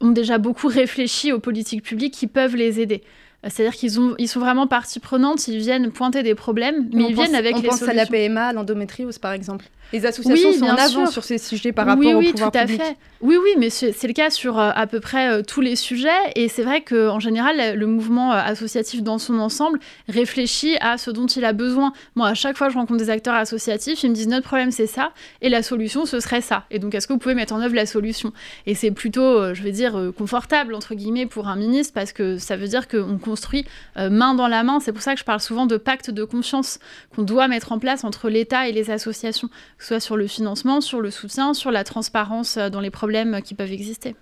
ont 0.00 0.10
déjà 0.10 0.38
beaucoup 0.38 0.68
réfléchi 0.82 1.32
aux 1.32 1.40
politiques 1.40 1.82
publiques 1.82 2.14
qui 2.14 2.26
peuvent 2.26 2.56
les 2.56 2.80
aider. 2.80 3.02
C'est-à-dire 3.48 3.74
qu'ils 3.74 3.92
ils 4.18 4.28
sont 4.28 4.40
vraiment 4.40 4.66
partie 4.66 5.00
prenante, 5.00 5.46
ils 5.48 5.58
viennent 5.58 5.90
pointer 5.90 6.22
des 6.22 6.34
problèmes, 6.34 6.88
mais, 6.92 7.04
ils 7.08 7.14
viennent 7.14 7.34
avec 7.34 7.56
on 7.56 7.60
les 7.60 7.68
pense 7.68 7.82
à 7.82 7.92
la 7.92 8.06
PMA, 8.06 8.52
l'endométriose 8.52 9.18
par 9.18 9.32
exemple. 9.32 9.66
Les 9.92 10.06
associations 10.06 10.52
sont 10.52 10.64
en 10.64 10.76
avant 10.76 11.06
sur 11.06 11.22
ces 11.22 11.38
sujets 11.38 11.70
par 11.70 11.86
rapport 11.86 12.04
oui, 12.04 12.14
au 12.14 12.18
oui, 12.18 12.32
pouvoir 12.32 12.50
tout 12.50 12.58
à 12.58 12.62
public. 12.62 12.82
Fait. 12.82 12.96
Oui, 13.20 13.36
oui, 13.42 13.50
mais 13.58 13.70
c'est 13.70 14.06
le 14.06 14.12
cas 14.12 14.28
sur 14.28 14.58
euh, 14.58 14.70
à 14.74 14.86
peu 14.86 14.98
près 14.98 15.30
euh, 15.30 15.42
tous 15.42 15.60
les 15.60 15.76
sujets. 15.76 16.08
Et 16.34 16.48
c'est 16.48 16.62
vrai 16.62 16.82
qu'en 16.82 17.20
général, 17.20 17.78
le 17.78 17.86
mouvement 17.86 18.32
euh, 18.32 18.36
associatif 18.38 19.02
dans 19.02 19.18
son 19.18 19.38
ensemble 19.38 19.78
réfléchit 20.08 20.76
à 20.80 20.98
ce 20.98 21.10
dont 21.10 21.26
il 21.26 21.44
a 21.44 21.52
besoin. 21.52 21.92
Moi, 22.16 22.28
à 22.28 22.34
chaque 22.34 22.56
fois 22.56 22.66
que 22.66 22.72
je 22.72 22.78
rencontre 22.78 22.98
des 22.98 23.10
acteurs 23.10 23.34
associatifs, 23.34 24.02
ils 24.02 24.10
me 24.10 24.14
disent 24.14 24.28
notre 24.28 24.46
problème 24.46 24.72
c'est 24.72 24.88
ça, 24.88 25.12
et 25.42 25.48
la 25.48 25.62
solution 25.62 26.06
ce 26.06 26.18
serait 26.18 26.40
ça. 26.40 26.64
Et 26.70 26.78
donc, 26.80 26.94
est-ce 26.94 27.06
que 27.06 27.12
vous 27.12 27.18
pouvez 27.20 27.36
mettre 27.36 27.54
en 27.54 27.60
œuvre 27.60 27.76
la 27.76 27.86
solution? 27.86 28.32
Et 28.66 28.74
c'est 28.74 28.90
plutôt, 28.90 29.54
je 29.54 29.62
vais 29.62 29.72
dire, 29.72 30.12
confortable 30.18 30.74
entre 30.74 30.94
guillemets 30.94 31.26
pour 31.26 31.46
un 31.46 31.56
ministre 31.56 31.94
parce 31.94 32.12
que 32.12 32.36
ça 32.38 32.56
veut 32.56 32.68
dire 32.68 32.88
qu'on 32.88 33.18
construit 33.34 33.64
main 33.96 34.34
dans 34.34 34.48
la 34.48 34.62
main. 34.62 34.78
C'est 34.78 34.92
pour 34.92 35.02
ça 35.02 35.14
que 35.14 35.20
je 35.20 35.24
parle 35.24 35.40
souvent 35.40 35.66
de 35.66 35.76
pacte 35.76 36.10
de 36.10 36.24
confiance 36.24 36.78
qu'on 37.14 37.22
doit 37.22 37.48
mettre 37.48 37.72
en 37.72 37.80
place 37.80 38.04
entre 38.04 38.28
l'État 38.28 38.68
et 38.68 38.72
les 38.72 38.90
associations, 38.90 39.48
que 39.48 39.82
ce 39.82 39.88
soit 39.88 40.00
sur 40.00 40.16
le 40.16 40.26
financement, 40.28 40.80
sur 40.80 41.00
le 41.00 41.10
soutien, 41.10 41.52
sur 41.52 41.70
la 41.72 41.82
transparence 41.82 42.56
dans 42.58 42.80
les 42.80 42.90
problèmes 42.90 43.42
qui 43.42 43.54
peuvent 43.54 43.72
exister. 43.72 44.14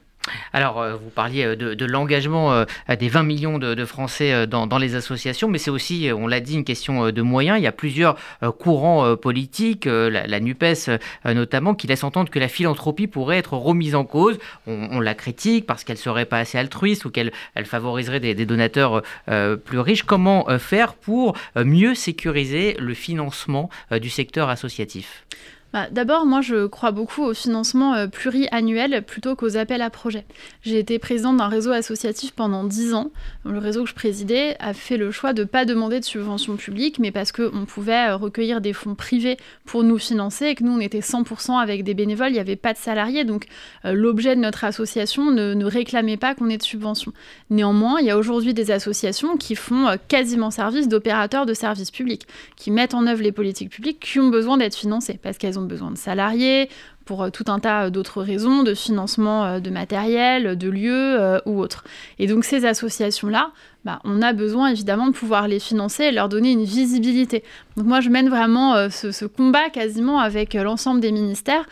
Alors, 0.53 0.81
euh, 0.81 0.97
vous 0.97 1.11
parliez 1.11 1.45
euh, 1.45 1.57
de, 1.57 1.85
l'engagement 1.85 2.53
euh, 2.53 2.65
des 2.99 3.09
20 3.09 3.23
millions 3.23 3.59
de, 3.59 3.85
Français 3.85 4.47
dans, 4.47 4.79
les 4.79 4.95
associations, 4.95 5.49
mais 5.49 5.59
c'est 5.59 5.71
aussi, 5.71 6.11
on 6.15 6.27
l'a 6.27 6.41
dit, 6.41 6.55
une 6.55 6.65
question 6.65 7.11
de 7.11 7.23
moyens. 7.23 7.59
Il 7.59 7.65
y 7.65 7.67
a 7.67 7.73
plusieurs 7.73 8.17
courants 8.59 9.17
politiques, 9.17 9.87
la, 9.87 10.41
NUPES 10.41 10.91
notamment, 11.25 11.75
qui 11.75 11.87
laissent 11.87 12.05
entendre 12.05 12.31
que 12.31 12.39
la 12.39 12.49
philanthropie 12.49 13.07
pourrait 13.07 13.39
être 13.39 13.55
remise 13.55 13.95
en 13.95 14.05
cause. 14.05 14.39
On, 14.67 15.01
la 15.01 15.15
critique 15.15 15.67
parce 15.67 15.85
qu'elle 15.85 15.99
serait 15.99 16.27
pas 16.27 16.39
assez 16.39 16.59
altruiste 16.59 17.05
ou 17.05 17.11
qu'elle 17.11 17.33
elle 17.55 17.67
favoriserait 17.67 18.21
des 18.21 18.47
donateurs 18.47 19.03
plus 19.27 19.81
riches. 19.81 20.05
Comment 20.05 20.47
faire 20.59 20.95
pour 20.95 21.37
mieux 21.57 21.95
sécuriser 21.95 22.77
le 22.79 22.95
financement 22.95 23.69
du 23.91 24.11
secteur 24.11 24.49
associatif? 24.49 25.25
Bah, 25.73 25.89
d'abord, 25.91 26.27
moi, 26.27 26.43
je 26.43 26.67
crois 26.67 26.91
beaucoup 26.91 27.23
au 27.23 27.33
financement 27.33 27.95
euh, 27.95 28.07
pluriannuel 28.07 29.03
plutôt 29.03 29.35
qu'aux 29.35 29.57
appels 29.57 29.81
à 29.81 29.89
projets. 29.89 30.27
J'ai 30.63 30.79
été 30.79 30.99
présidente 30.99 31.39
d'un 31.39 31.49
réseau 31.49 31.73
associatif 31.73 32.33
pendant 32.33 32.65
10 32.65 32.93
ans. 32.93 33.11
Le 33.47 33.59
réseau 33.59 33.85
que 33.85 33.89
je 33.89 33.95
présidais 33.95 34.57
a 34.61 34.75
fait 34.75 34.99
le 34.99 35.11
choix 35.11 35.33
de 35.33 35.43
ne 35.43 35.47
pas 35.47 35.65
demander 35.65 35.99
de 35.99 36.05
subventions 36.05 36.57
publiques, 36.57 36.99
mais 36.99 37.11
parce 37.11 37.33
qu'on 37.33 37.65
pouvait 37.67 38.11
euh, 38.11 38.17
recueillir 38.17 38.61
des 38.61 38.75
fonds 38.75 38.95
privés 38.95 39.39
pour 39.65 39.83
nous 39.83 39.99
financer 39.99 40.47
et 40.47 40.55
que 40.55 40.63
nous, 40.63 40.73
on 40.73 40.81
était 40.81 41.01
100% 41.01 41.59
avec 41.59 41.85
des 41.85 41.95
bénévoles, 41.95 42.29
il 42.29 42.35
n'y 42.35 42.39
avait 42.39 42.57
pas 42.57 42.75
de 42.75 42.79
salariés. 42.79 43.25
Donc, 43.25 43.47
euh, 43.87 43.93
l'objet 43.93 44.37
de 44.37 44.41
notre 44.41 44.65
association 44.65 45.31
ne, 45.31 45.55
ne 45.55 45.65
réclamait 45.65 46.19
pas 46.19 46.35
qu'on 46.35 46.51
ait 46.51 46.59
de 46.59 46.63
subventions. 46.63 47.15
Néanmoins, 47.49 47.99
il 48.01 48.07
y 48.07 48.11
a 48.11 48.19
aujourd'hui 48.19 48.53
des 48.53 48.71
associations 48.71 49.39
qui 49.39 49.55
font 49.55 49.97
quasiment 50.09 50.51
service 50.51 50.89
d'opérateurs 50.89 51.47
de 51.47 51.55
services 51.55 51.91
publics, 51.91 52.27
qui 52.57 52.71
mettent 52.71 52.95
en 52.95 53.07
œuvre 53.07 53.23
les 53.23 53.33
politiques 53.33 53.71
publiques 53.71 54.01
qui 54.01 54.21
ont 54.21 54.29
besoin 54.29 54.59
d'être 54.59 54.77
financées 54.77 55.19
parce 55.23 55.39
qu'elles 55.39 55.59
ont 55.59 55.62
besoin 55.63 55.91
de 55.91 55.99
salariés, 55.99 56.69
pour 57.05 57.23
euh, 57.23 57.31
tout 57.31 57.45
un 57.49 57.59
tas 57.59 57.91
d'autres 57.91 58.23
raisons, 58.23 58.63
de 58.63 58.75
financement 58.75 59.45
euh, 59.45 59.61
de 59.61 59.71
matériel, 59.71 60.57
de 60.57 60.69
lieux 60.69 61.21
euh, 61.21 61.39
ou 61.47 61.61
autres. 61.61 61.85
Et 62.19 62.27
donc 62.27 62.45
ces 62.45 62.65
associations-là, 62.65 63.53
bah, 63.85 64.01
on 64.05 64.23
a 64.23 64.33
besoin 64.33 64.69
évidemment 64.69 65.07
de 65.07 65.13
pouvoir 65.13 65.49
les 65.49 65.59
financer 65.59 66.05
et 66.05 66.13
leur 66.13 66.29
donner 66.29 66.53
une 66.53 66.65
visibilité. 66.65 67.43
Donc 67.77 67.87
moi, 67.87 68.01
je 68.01 68.11
mène 68.11 68.29
vraiment 68.29 68.91
ce, 68.91 69.25
combat 69.25 69.71
quasiment 69.71 70.19
avec 70.19 70.55
l'ensemble 70.55 71.01
des 71.01 71.11
ministères 71.11 71.65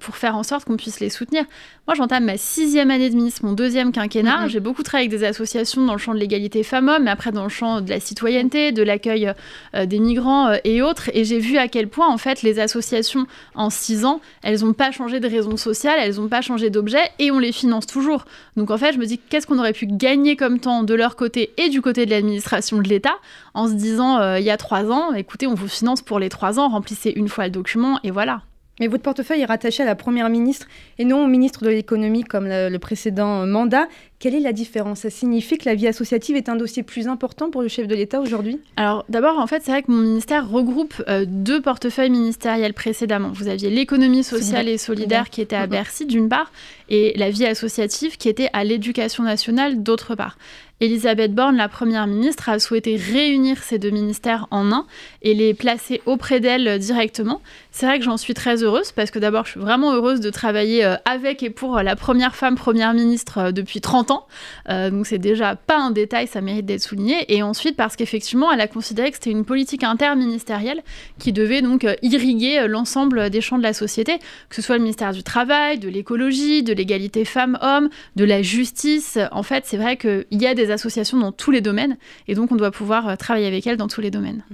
pour 0.00 0.16
faire 0.16 0.36
en 0.36 0.42
sorte 0.42 0.64
qu'on 0.64 0.76
puisse 0.76 1.00
les 1.00 1.10
soutenir. 1.10 1.44
Moi, 1.88 1.94
j'entame 1.94 2.26
ma 2.26 2.36
sixième 2.36 2.90
année 2.90 3.08
de 3.08 3.16
ministre, 3.16 3.44
mon 3.44 3.54
deuxième 3.54 3.92
quinquennat. 3.92 4.44
Mm-hmm. 4.44 4.48
J'ai 4.50 4.60
beaucoup 4.60 4.82
travaillé 4.82 5.08
avec 5.08 5.18
des 5.18 5.26
associations 5.26 5.84
dans 5.84 5.94
le 5.94 5.98
champ 5.98 6.14
de 6.14 6.18
l'égalité 6.18 6.62
femmes-hommes, 6.62 7.04
mais 7.04 7.10
après 7.10 7.32
dans 7.32 7.44
le 7.44 7.48
champ 7.48 7.80
de 7.80 7.88
la 7.88 7.98
citoyenneté, 7.98 8.72
de 8.72 8.82
l'accueil 8.82 9.32
des 9.74 9.98
migrants 9.98 10.52
et 10.64 10.82
autres. 10.82 11.10
Et 11.14 11.24
j'ai 11.24 11.38
vu 11.38 11.56
à 11.56 11.66
quel 11.66 11.88
point, 11.88 12.08
en 12.08 12.18
fait, 12.18 12.42
les 12.42 12.60
associations, 12.60 13.26
en 13.54 13.70
six 13.70 14.04
ans, 14.04 14.20
elles 14.42 14.64
ont 14.64 14.74
pas 14.74 14.90
changé 14.90 15.18
de 15.18 15.28
raison 15.28 15.56
sociale, 15.56 15.96
elles 15.98 16.16
n'ont 16.16 16.28
pas 16.28 16.42
changé 16.42 16.70
d'objet 16.70 17.10
et 17.18 17.30
on 17.30 17.38
les 17.38 17.52
finance 17.52 17.86
toujours. 17.86 18.24
Donc 18.56 18.70
en 18.70 18.78
fait, 18.78 18.92
je 18.92 18.98
me 18.98 19.06
dis 19.06 19.18
qu'est-ce 19.18 19.46
qu'on 19.46 19.58
aurait 19.58 19.72
pu 19.72 19.86
gagner 19.86 20.36
comme 20.36 20.60
temps 20.60 20.82
de 20.82 20.94
leur 20.94 21.16
côté 21.16 21.52
et 21.58 21.68
du 21.68 21.82
côté 21.82 22.06
de 22.06 22.10
l'administration 22.10 22.78
de 22.78 22.88
l'État 22.88 23.16
en 23.52 23.68
se 23.68 23.74
disant 23.74 24.18
euh, 24.18 24.38
il 24.38 24.44
y 24.46 24.50
a 24.50 24.56
trois 24.56 24.90
ans, 24.90 25.12
écoutez, 25.12 25.46
on 25.46 25.54
vous 25.54 25.68
finance 25.68 26.00
pour 26.00 26.18
les 26.18 26.30
trois 26.30 26.58
ans, 26.58 26.68
remplissez 26.68 27.12
une 27.14 27.28
fois 27.28 27.44
le 27.44 27.50
document 27.50 28.00
et 28.04 28.10
voilà. 28.10 28.42
Mais 28.80 28.86
votre 28.86 29.02
portefeuille 29.02 29.40
est 29.40 29.46
rattaché 29.46 29.82
à 29.82 29.86
la 29.86 29.94
Première 29.94 30.28
ministre 30.28 30.66
et 30.98 31.04
non 31.04 31.24
au 31.24 31.26
ministre 31.26 31.64
de 31.64 31.70
l'économie 31.70 32.22
comme 32.22 32.46
le, 32.46 32.76
précédent 32.78 33.46
mandat. 33.46 33.88
Quelle 34.20 34.34
est 34.34 34.40
la 34.40 34.52
différence? 34.52 35.00
Ça 35.00 35.10
signifie 35.10 35.58
que 35.58 35.68
la 35.68 35.74
vie 35.74 35.86
associative 35.86 36.36
est 36.36 36.48
un 36.48 36.56
dossier 36.56 36.82
plus 36.82 37.08
important 37.08 37.50
pour 37.50 37.62
le 37.62 37.68
chef 37.68 37.86
de 37.86 37.94
l'État 37.94 38.20
aujourd'hui? 38.20 38.60
Alors 38.76 39.04
d'abord, 39.08 39.38
en 39.38 39.46
fait, 39.46 39.62
c'est 39.64 39.70
vrai 39.70 39.82
que 39.82 39.90
mon 39.90 40.02
ministère 40.02 40.48
regroupe 40.48 40.94
euh, 41.08 41.24
deux 41.26 41.60
portefeuilles 41.60 42.10
ministériels 42.10 42.74
précédemment. 42.74 43.30
Vous 43.32 43.48
aviez 43.48 43.70
l'économie 43.70 44.24
sociale 44.24 44.68
et 44.68 44.78
solidaire 44.78 45.30
qui 45.30 45.40
était 45.40 45.56
à 45.56 45.66
Bercy 45.66 46.06
d'une 46.06 46.28
part 46.28 46.52
et 46.88 47.12
la 47.16 47.30
vie 47.30 47.46
associative 47.46 48.16
qui 48.16 48.28
était 48.28 48.48
à 48.52 48.64
l'éducation 48.64 49.24
nationale 49.24 49.82
d'autre 49.82 50.14
part. 50.14 50.36
Elisabeth 50.80 51.34
Borne, 51.34 51.56
la 51.56 51.68
Première 51.68 52.06
ministre, 52.06 52.48
a 52.48 52.60
souhaité 52.60 52.94
réunir 52.96 53.64
ces 53.64 53.78
deux 53.78 53.90
ministères 53.90 54.46
en 54.52 54.70
un 54.70 54.86
et 55.22 55.34
les 55.34 55.52
placer 55.52 56.00
auprès 56.06 56.38
d'elle 56.38 56.78
directement. 56.78 57.40
C'est 57.72 57.86
vrai 57.86 57.98
que 57.98 58.04
j'en 58.04 58.16
suis 58.16 58.34
très 58.34 58.62
heureuse 58.62 58.92
parce 58.92 59.10
que 59.10 59.18
d'abord, 59.18 59.44
je 59.44 59.52
suis 59.52 59.60
vraiment 59.60 59.92
heureuse 59.92 60.20
de 60.20 60.30
travailler 60.30 60.84
euh, 60.84 60.94
avec 61.04 61.42
et 61.42 61.50
pour 61.50 61.82
la 61.82 61.96
première 61.96 62.36
femme 62.36 62.54
Première 62.54 62.94
ministre 62.94 63.38
euh, 63.38 63.52
depuis 63.52 63.80
30 63.80 64.12
ans. 64.12 64.26
Euh, 64.68 64.90
donc 64.90 65.06
c'est 65.06 65.18
déjà 65.18 65.56
pas 65.56 65.78
un 65.78 65.90
détail, 65.90 66.28
ça 66.28 66.40
mérite 66.40 66.66
d'être 66.66 66.82
souligné. 66.82 67.32
Et 67.32 67.42
ensuite 67.42 67.76
parce 67.76 67.96
qu'effectivement, 67.96 68.52
elle 68.52 68.60
a 68.60 68.68
considéré 68.68 69.10
que 69.10 69.16
c'était 69.16 69.30
une 69.30 69.44
politique 69.44 69.82
interministérielle 69.82 70.82
qui 71.18 71.32
devait 71.32 71.62
donc 71.62 71.86
irriguer 72.02 72.66
l'ensemble 72.68 73.30
des 73.30 73.40
champs 73.40 73.58
de 73.58 73.62
la 73.62 73.72
société, 73.72 74.18
que 74.48 74.54
ce 74.54 74.62
soit 74.62 74.76
le 74.76 74.82
ministère 74.82 75.12
du 75.12 75.22
Travail, 75.24 75.78
de 75.78 75.88
l'écologie, 75.88 76.62
de 76.62 76.72
l'égalité 76.72 77.24
femmes-hommes, 77.24 77.88
de 78.16 78.24
la 78.24 78.42
justice. 78.42 79.18
En 79.32 79.42
fait, 79.42 79.64
c'est 79.66 79.76
vrai 79.76 79.96
qu'il 79.96 80.26
y 80.30 80.46
a 80.46 80.54
des 80.54 80.67
des 80.68 80.72
associations 80.72 81.18
dans 81.18 81.32
tous 81.32 81.50
les 81.50 81.60
domaines, 81.60 81.96
et 82.28 82.34
donc 82.34 82.52
on 82.52 82.56
doit 82.56 82.70
pouvoir 82.70 83.16
travailler 83.16 83.46
avec 83.46 83.66
elles 83.66 83.76
dans 83.76 83.88
tous 83.88 84.00
les 84.00 84.10
domaines. 84.10 84.44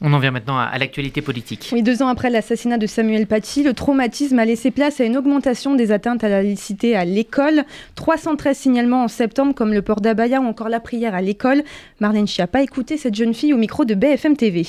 On 0.00 0.12
en 0.12 0.18
vient 0.18 0.30
maintenant 0.30 0.58
à, 0.58 0.76
l'actualité 0.78 1.22
politique. 1.22 1.70
Oui, 1.72 1.82
deux 1.82 2.02
ans 2.02 2.08
après 2.08 2.30
l'assassinat 2.30 2.78
de 2.78 2.86
Samuel 2.86 3.26
Paty, 3.26 3.62
le 3.62 3.72
traumatisme 3.72 4.38
a 4.38 4.44
laissé 4.44 4.70
place 4.70 5.00
à 5.00 5.04
une 5.04 5.16
augmentation 5.16 5.74
des 5.74 5.92
atteintes 5.92 6.24
à 6.24 6.28
la 6.28 6.42
laïcité 6.42 6.96
à 6.96 7.04
l'école. 7.04 7.64
313 7.94 8.56
signalements 8.56 9.04
en 9.04 9.08
septembre, 9.08 9.54
comme 9.54 9.72
le 9.72 9.82
port 9.82 10.00
d'abaya 10.00 10.40
ou 10.40 10.44
encore 10.44 10.68
la 10.68 10.80
prière 10.80 11.14
à 11.14 11.22
l'école. 11.22 11.62
Marlène 12.00 12.26
Schiappa, 12.26 12.62
écoutez 12.62 12.96
cette 12.96 13.14
jeune 13.14 13.34
fille 13.34 13.54
au 13.54 13.58
micro 13.58 13.84
de 13.84 13.94
BFM 13.94 14.36
TV. 14.36 14.66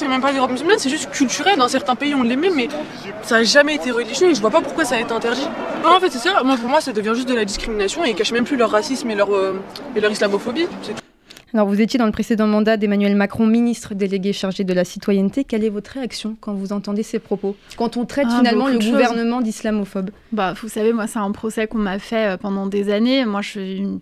C'est 0.00 0.08
même 0.08 0.20
pas 0.20 0.32
des 0.32 0.40
robes 0.40 0.50
musulmanes, 0.50 0.80
c'est 0.80 0.90
juste 0.90 1.08
culturel. 1.12 1.56
Dans 1.56 1.68
certains 1.68 1.94
pays, 1.94 2.16
on 2.16 2.24
l'aimait, 2.24 2.50
mais 2.50 2.68
ça 3.22 3.36
n'a 3.36 3.44
jamais 3.44 3.76
été 3.76 3.92
religieux 3.92 4.28
et 4.28 4.34
je 4.34 4.40
vois 4.40 4.50
pas 4.50 4.60
pourquoi 4.60 4.84
ça 4.84 4.96
a 4.96 5.00
été 5.00 5.12
interdit. 5.12 5.46
Non, 5.84 5.90
en 5.96 6.00
fait, 6.00 6.10
c'est 6.10 6.18
ça. 6.18 6.42
Moi, 6.42 6.56
pour 6.56 6.68
moi, 6.68 6.80
ça 6.80 6.92
devient 6.92 7.12
juste 7.14 7.28
de 7.28 7.34
la 7.34 7.44
discrimination 7.44 8.04
et 8.04 8.10
ils 8.10 8.16
cachent 8.16 8.32
même 8.32 8.44
plus 8.44 8.56
leur 8.56 8.70
racisme 8.70 9.08
et 9.10 9.14
leur, 9.14 9.32
euh, 9.32 9.62
et 9.94 10.00
leur 10.00 10.10
islamophobie. 10.10 10.66
Alors, 11.54 11.68
vous 11.68 11.80
étiez 11.80 12.00
dans 12.00 12.06
le 12.06 12.10
précédent 12.10 12.48
mandat 12.48 12.76
d'Emmanuel 12.76 13.14
Macron, 13.14 13.46
ministre 13.46 13.94
délégué 13.94 14.32
chargé 14.32 14.64
de 14.64 14.72
la 14.74 14.84
citoyenneté. 14.84 15.44
Quelle 15.44 15.62
est 15.62 15.68
votre 15.68 15.92
réaction 15.92 16.36
quand 16.40 16.52
vous 16.52 16.72
entendez 16.72 17.04
ces 17.04 17.20
propos 17.20 17.54
Quand 17.76 17.96
on 17.96 18.04
traite 18.06 18.26
ah, 18.28 18.38
finalement 18.38 18.66
le 18.66 18.80
gouvernement 18.80 19.40
d'islamophobe 19.40 20.10
Bah, 20.32 20.52
vous 20.60 20.68
savez, 20.68 20.92
moi, 20.92 21.06
c'est 21.06 21.20
un 21.20 21.30
procès 21.30 21.68
qu'on 21.68 21.78
m'a 21.78 22.00
fait 22.00 22.32
euh, 22.32 22.36
pendant 22.36 22.66
des 22.66 22.90
années. 22.90 23.24
Moi, 23.24 23.40
je, 23.40 23.98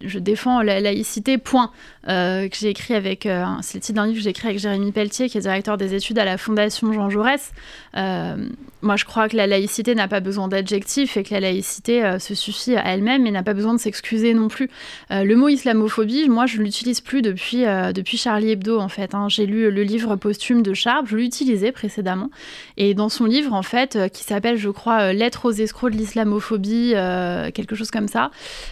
je, 0.00 0.18
défends 0.18 0.60
la 0.60 0.80
laïcité, 0.80 1.38
point. 1.38 1.70
Euh, 2.08 2.48
que 2.48 2.56
j'ai 2.56 2.70
écrit 2.70 2.94
avec, 2.94 3.26
euh, 3.26 3.44
c'est 3.60 3.78
le 3.78 3.82
titre 3.82 3.94
d'un 3.94 4.06
livre 4.06 4.18
que 4.18 4.24
j'ai 4.24 4.30
écrit 4.30 4.48
avec 4.48 4.58
Jérémy 4.58 4.90
Pelletier, 4.90 5.28
qui 5.28 5.38
est 5.38 5.42
directeur 5.42 5.76
des 5.76 5.94
études 5.94 6.18
à 6.18 6.24
la 6.24 6.36
Fondation 6.36 6.92
Jean 6.92 7.10
Jaurès. 7.10 7.52
moi, 7.94 8.96
je 8.96 9.04
crois 9.04 9.28
que 9.28 9.36
la 9.36 9.46
laïcité 9.46 9.94
n'a 9.94 10.08
pas 10.08 10.18
besoin 10.18 10.48
d'adjectifs 10.48 11.16
et 11.16 11.22
que 11.22 11.32
la 11.32 11.38
laïcité 11.38 12.16
se 12.18 12.34
suffit 12.34 12.74
à 12.74 12.92
elle-même 12.92 13.24
et 13.24 13.30
n'a 13.30 13.44
pas 13.44 13.54
besoin 13.54 13.72
de 13.72 13.78
s'excuser 13.78 14.34
non 14.34 14.48
plus. 14.48 14.68
le 15.10 15.34
mot 15.36 15.48
islamophobie, 15.48 16.28
moi, 16.28 16.46
je 16.46 16.60
l'utilise 16.72 17.02
plus 17.02 17.20
depuis, 17.20 17.66
euh, 17.66 17.92
depuis 17.92 18.16
Charlie 18.16 18.52
Hebdo, 18.52 18.78
en 18.78 18.88
fait. 18.88 19.14
Hein. 19.14 19.28
J'ai 19.28 19.44
lu 19.44 19.70
le 19.70 19.82
livre 19.82 20.16
posthume 20.16 20.62
de 20.62 20.72
Sharp, 20.72 21.06
je 21.06 21.16
l'utilisais 21.16 21.70
précédemment. 21.70 22.30
Et 22.78 22.94
dans 22.94 23.10
son 23.10 23.26
livre, 23.26 23.52
en 23.52 23.62
fait, 23.62 23.96
euh, 23.96 24.08
qui 24.08 24.24
s'appelle, 24.24 24.56
je 24.56 24.70
crois, 24.70 25.00
euh, 25.00 25.12
Lettres 25.12 25.44
aux 25.44 25.52
escrocs 25.52 25.92
de 25.92 25.98
l'islamophobie, 25.98 26.94
quelque 27.52 27.74
chose 27.74 27.90
comme 27.90 28.08
ça, 28.08 28.30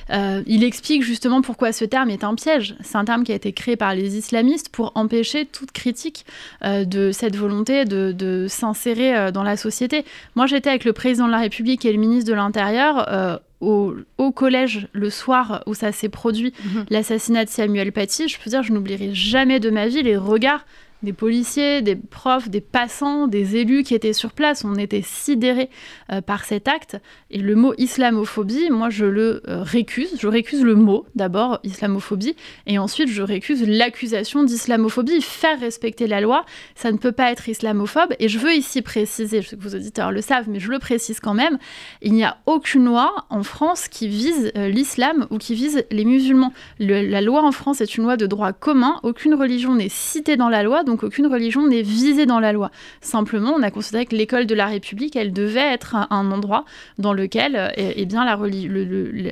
il 0.08 0.64
explique 0.64 1.02
justement 1.02 1.42
pourquoi 1.42 1.72
ce 1.72 1.84
terme 1.84 2.08
est 2.08 2.24
un 2.24 2.34
piège. 2.34 2.74
C'est 2.80 2.96
un 2.96 3.04
terme 3.04 3.24
qui 3.24 3.32
a 3.32 3.34
été 3.34 3.52
créé 3.52 3.76
par 3.76 3.94
les 3.94 4.16
islamistes 4.16 4.70
pour 4.70 4.92
empêcher 4.94 5.44
toute 5.44 5.72
critique 5.72 6.24
de 6.64 7.12
cette 7.12 7.36
volonté 7.36 7.84
de, 7.84 8.12
de 8.12 8.46
s'insérer 8.48 9.32
dans 9.32 9.42
la 9.42 9.56
société. 9.56 10.04
Moi, 10.34 10.46
j'étais 10.46 10.70
avec 10.70 10.84
le 10.84 10.92
président 10.92 11.26
de 11.26 11.32
la 11.32 11.38
République 11.38 11.84
et 11.84 11.92
le 11.92 11.98
ministre 11.98 12.30
de 12.30 12.34
l'Intérieur 12.34 13.40
au, 13.60 13.94
collège 14.34 14.88
le 14.92 15.10
soir 15.10 15.62
où 15.66 15.74
ça 15.74 15.92
s'est 15.92 16.08
produit, 16.08 16.52
mhm. 16.64 16.86
l'assassinat 16.90 17.44
de 17.44 17.50
Samuel 17.50 17.92
Paty, 17.92 18.28
je 18.28 18.38
peux 18.38 18.50
dire, 18.50 18.62
je 18.62 18.72
n'oublierai 18.72 19.14
jamais 19.14 19.60
de 19.60 19.70
ma 19.70 19.86
vie 19.86 20.02
les 20.02 20.16
regards 20.16 20.64
des 21.02 21.12
policiers, 21.12 21.82
des 21.82 21.96
profs, 21.96 22.48
des 22.48 22.60
passants, 22.60 23.26
des 23.26 23.56
élus 23.56 23.82
qui 23.82 23.94
étaient 23.94 24.12
sur 24.12 24.32
place. 24.32 24.64
On 24.64 24.74
était 24.74 25.02
sidérés 25.02 25.70
euh, 26.12 26.20
par 26.20 26.44
cet 26.44 26.68
acte. 26.68 26.96
Et 27.30 27.38
le 27.38 27.54
mot 27.54 27.74
islamophobie, 27.78 28.70
moi, 28.70 28.90
je 28.90 29.06
le 29.06 29.42
euh, 29.48 29.62
récuse. 29.62 30.10
Je 30.18 30.28
récuse 30.28 30.62
le 30.62 30.74
mot, 30.74 31.06
d'abord, 31.14 31.60
islamophobie, 31.64 32.36
et 32.66 32.78
ensuite, 32.78 33.08
je 33.08 33.22
récuse 33.22 33.66
l'accusation 33.66 34.44
d'islamophobie. 34.44 35.20
Faire 35.20 35.58
respecter 35.60 36.06
la 36.06 36.20
loi, 36.20 36.44
ça 36.74 36.92
ne 36.92 36.98
peut 36.98 37.12
pas 37.12 37.30
être 37.30 37.48
islamophobe. 37.48 38.14
Et 38.18 38.28
je 38.28 38.38
veux 38.38 38.52
ici 38.52 38.82
préciser, 38.82 39.42
je 39.42 39.48
sais 39.48 39.56
que 39.56 39.62
vos 39.62 39.74
auditeurs 39.74 40.12
le 40.12 40.20
savent, 40.20 40.48
mais 40.48 40.60
je 40.60 40.70
le 40.70 40.78
précise 40.78 41.20
quand 41.20 41.34
même, 41.34 41.58
il 42.02 42.12
n'y 42.12 42.24
a 42.24 42.38
aucune 42.46 42.84
loi 42.84 43.26
en 43.30 43.42
France 43.42 43.88
qui 43.88 44.08
vise 44.08 44.52
euh, 44.56 44.68
l'islam 44.68 45.26
ou 45.30 45.38
qui 45.38 45.54
vise 45.54 45.84
les 45.90 46.04
musulmans. 46.04 46.52
la 46.78 47.20
loi 47.20 47.42
en 47.42 47.52
France 47.52 47.80
est 47.80 47.96
une 47.96 48.04
loi 48.04 48.16
de 48.16 48.26
droit 48.26 48.52
commun. 48.52 49.00
Aucune 49.02 49.34
religion 49.34 49.74
n'est 49.74 49.88
citée 49.88 50.36
dans 50.36 50.48
la 50.48 50.62
loi 50.62 50.84
donc 50.90 51.04
aucune 51.04 51.26
religion 51.26 51.66
n'est 51.66 51.82
visée 51.82 52.26
dans 52.26 52.40
la 52.40 52.52
loi. 52.52 52.70
Simplement, 53.00 53.52
on 53.52 53.62
a 53.62 53.70
considéré 53.70 54.06
que 54.06 54.16
l'école 54.16 54.46
de 54.46 54.54
la 54.54 54.66
République, 54.66 55.16
elle 55.16 55.32
devait 55.32 55.60
être 55.72 55.94
un, 55.94 56.30
endroit 56.30 56.64
dans 56.98 57.12
lequel 57.12 57.72
eh, 57.76 57.94
eh 57.96 58.06
bien, 58.06 58.24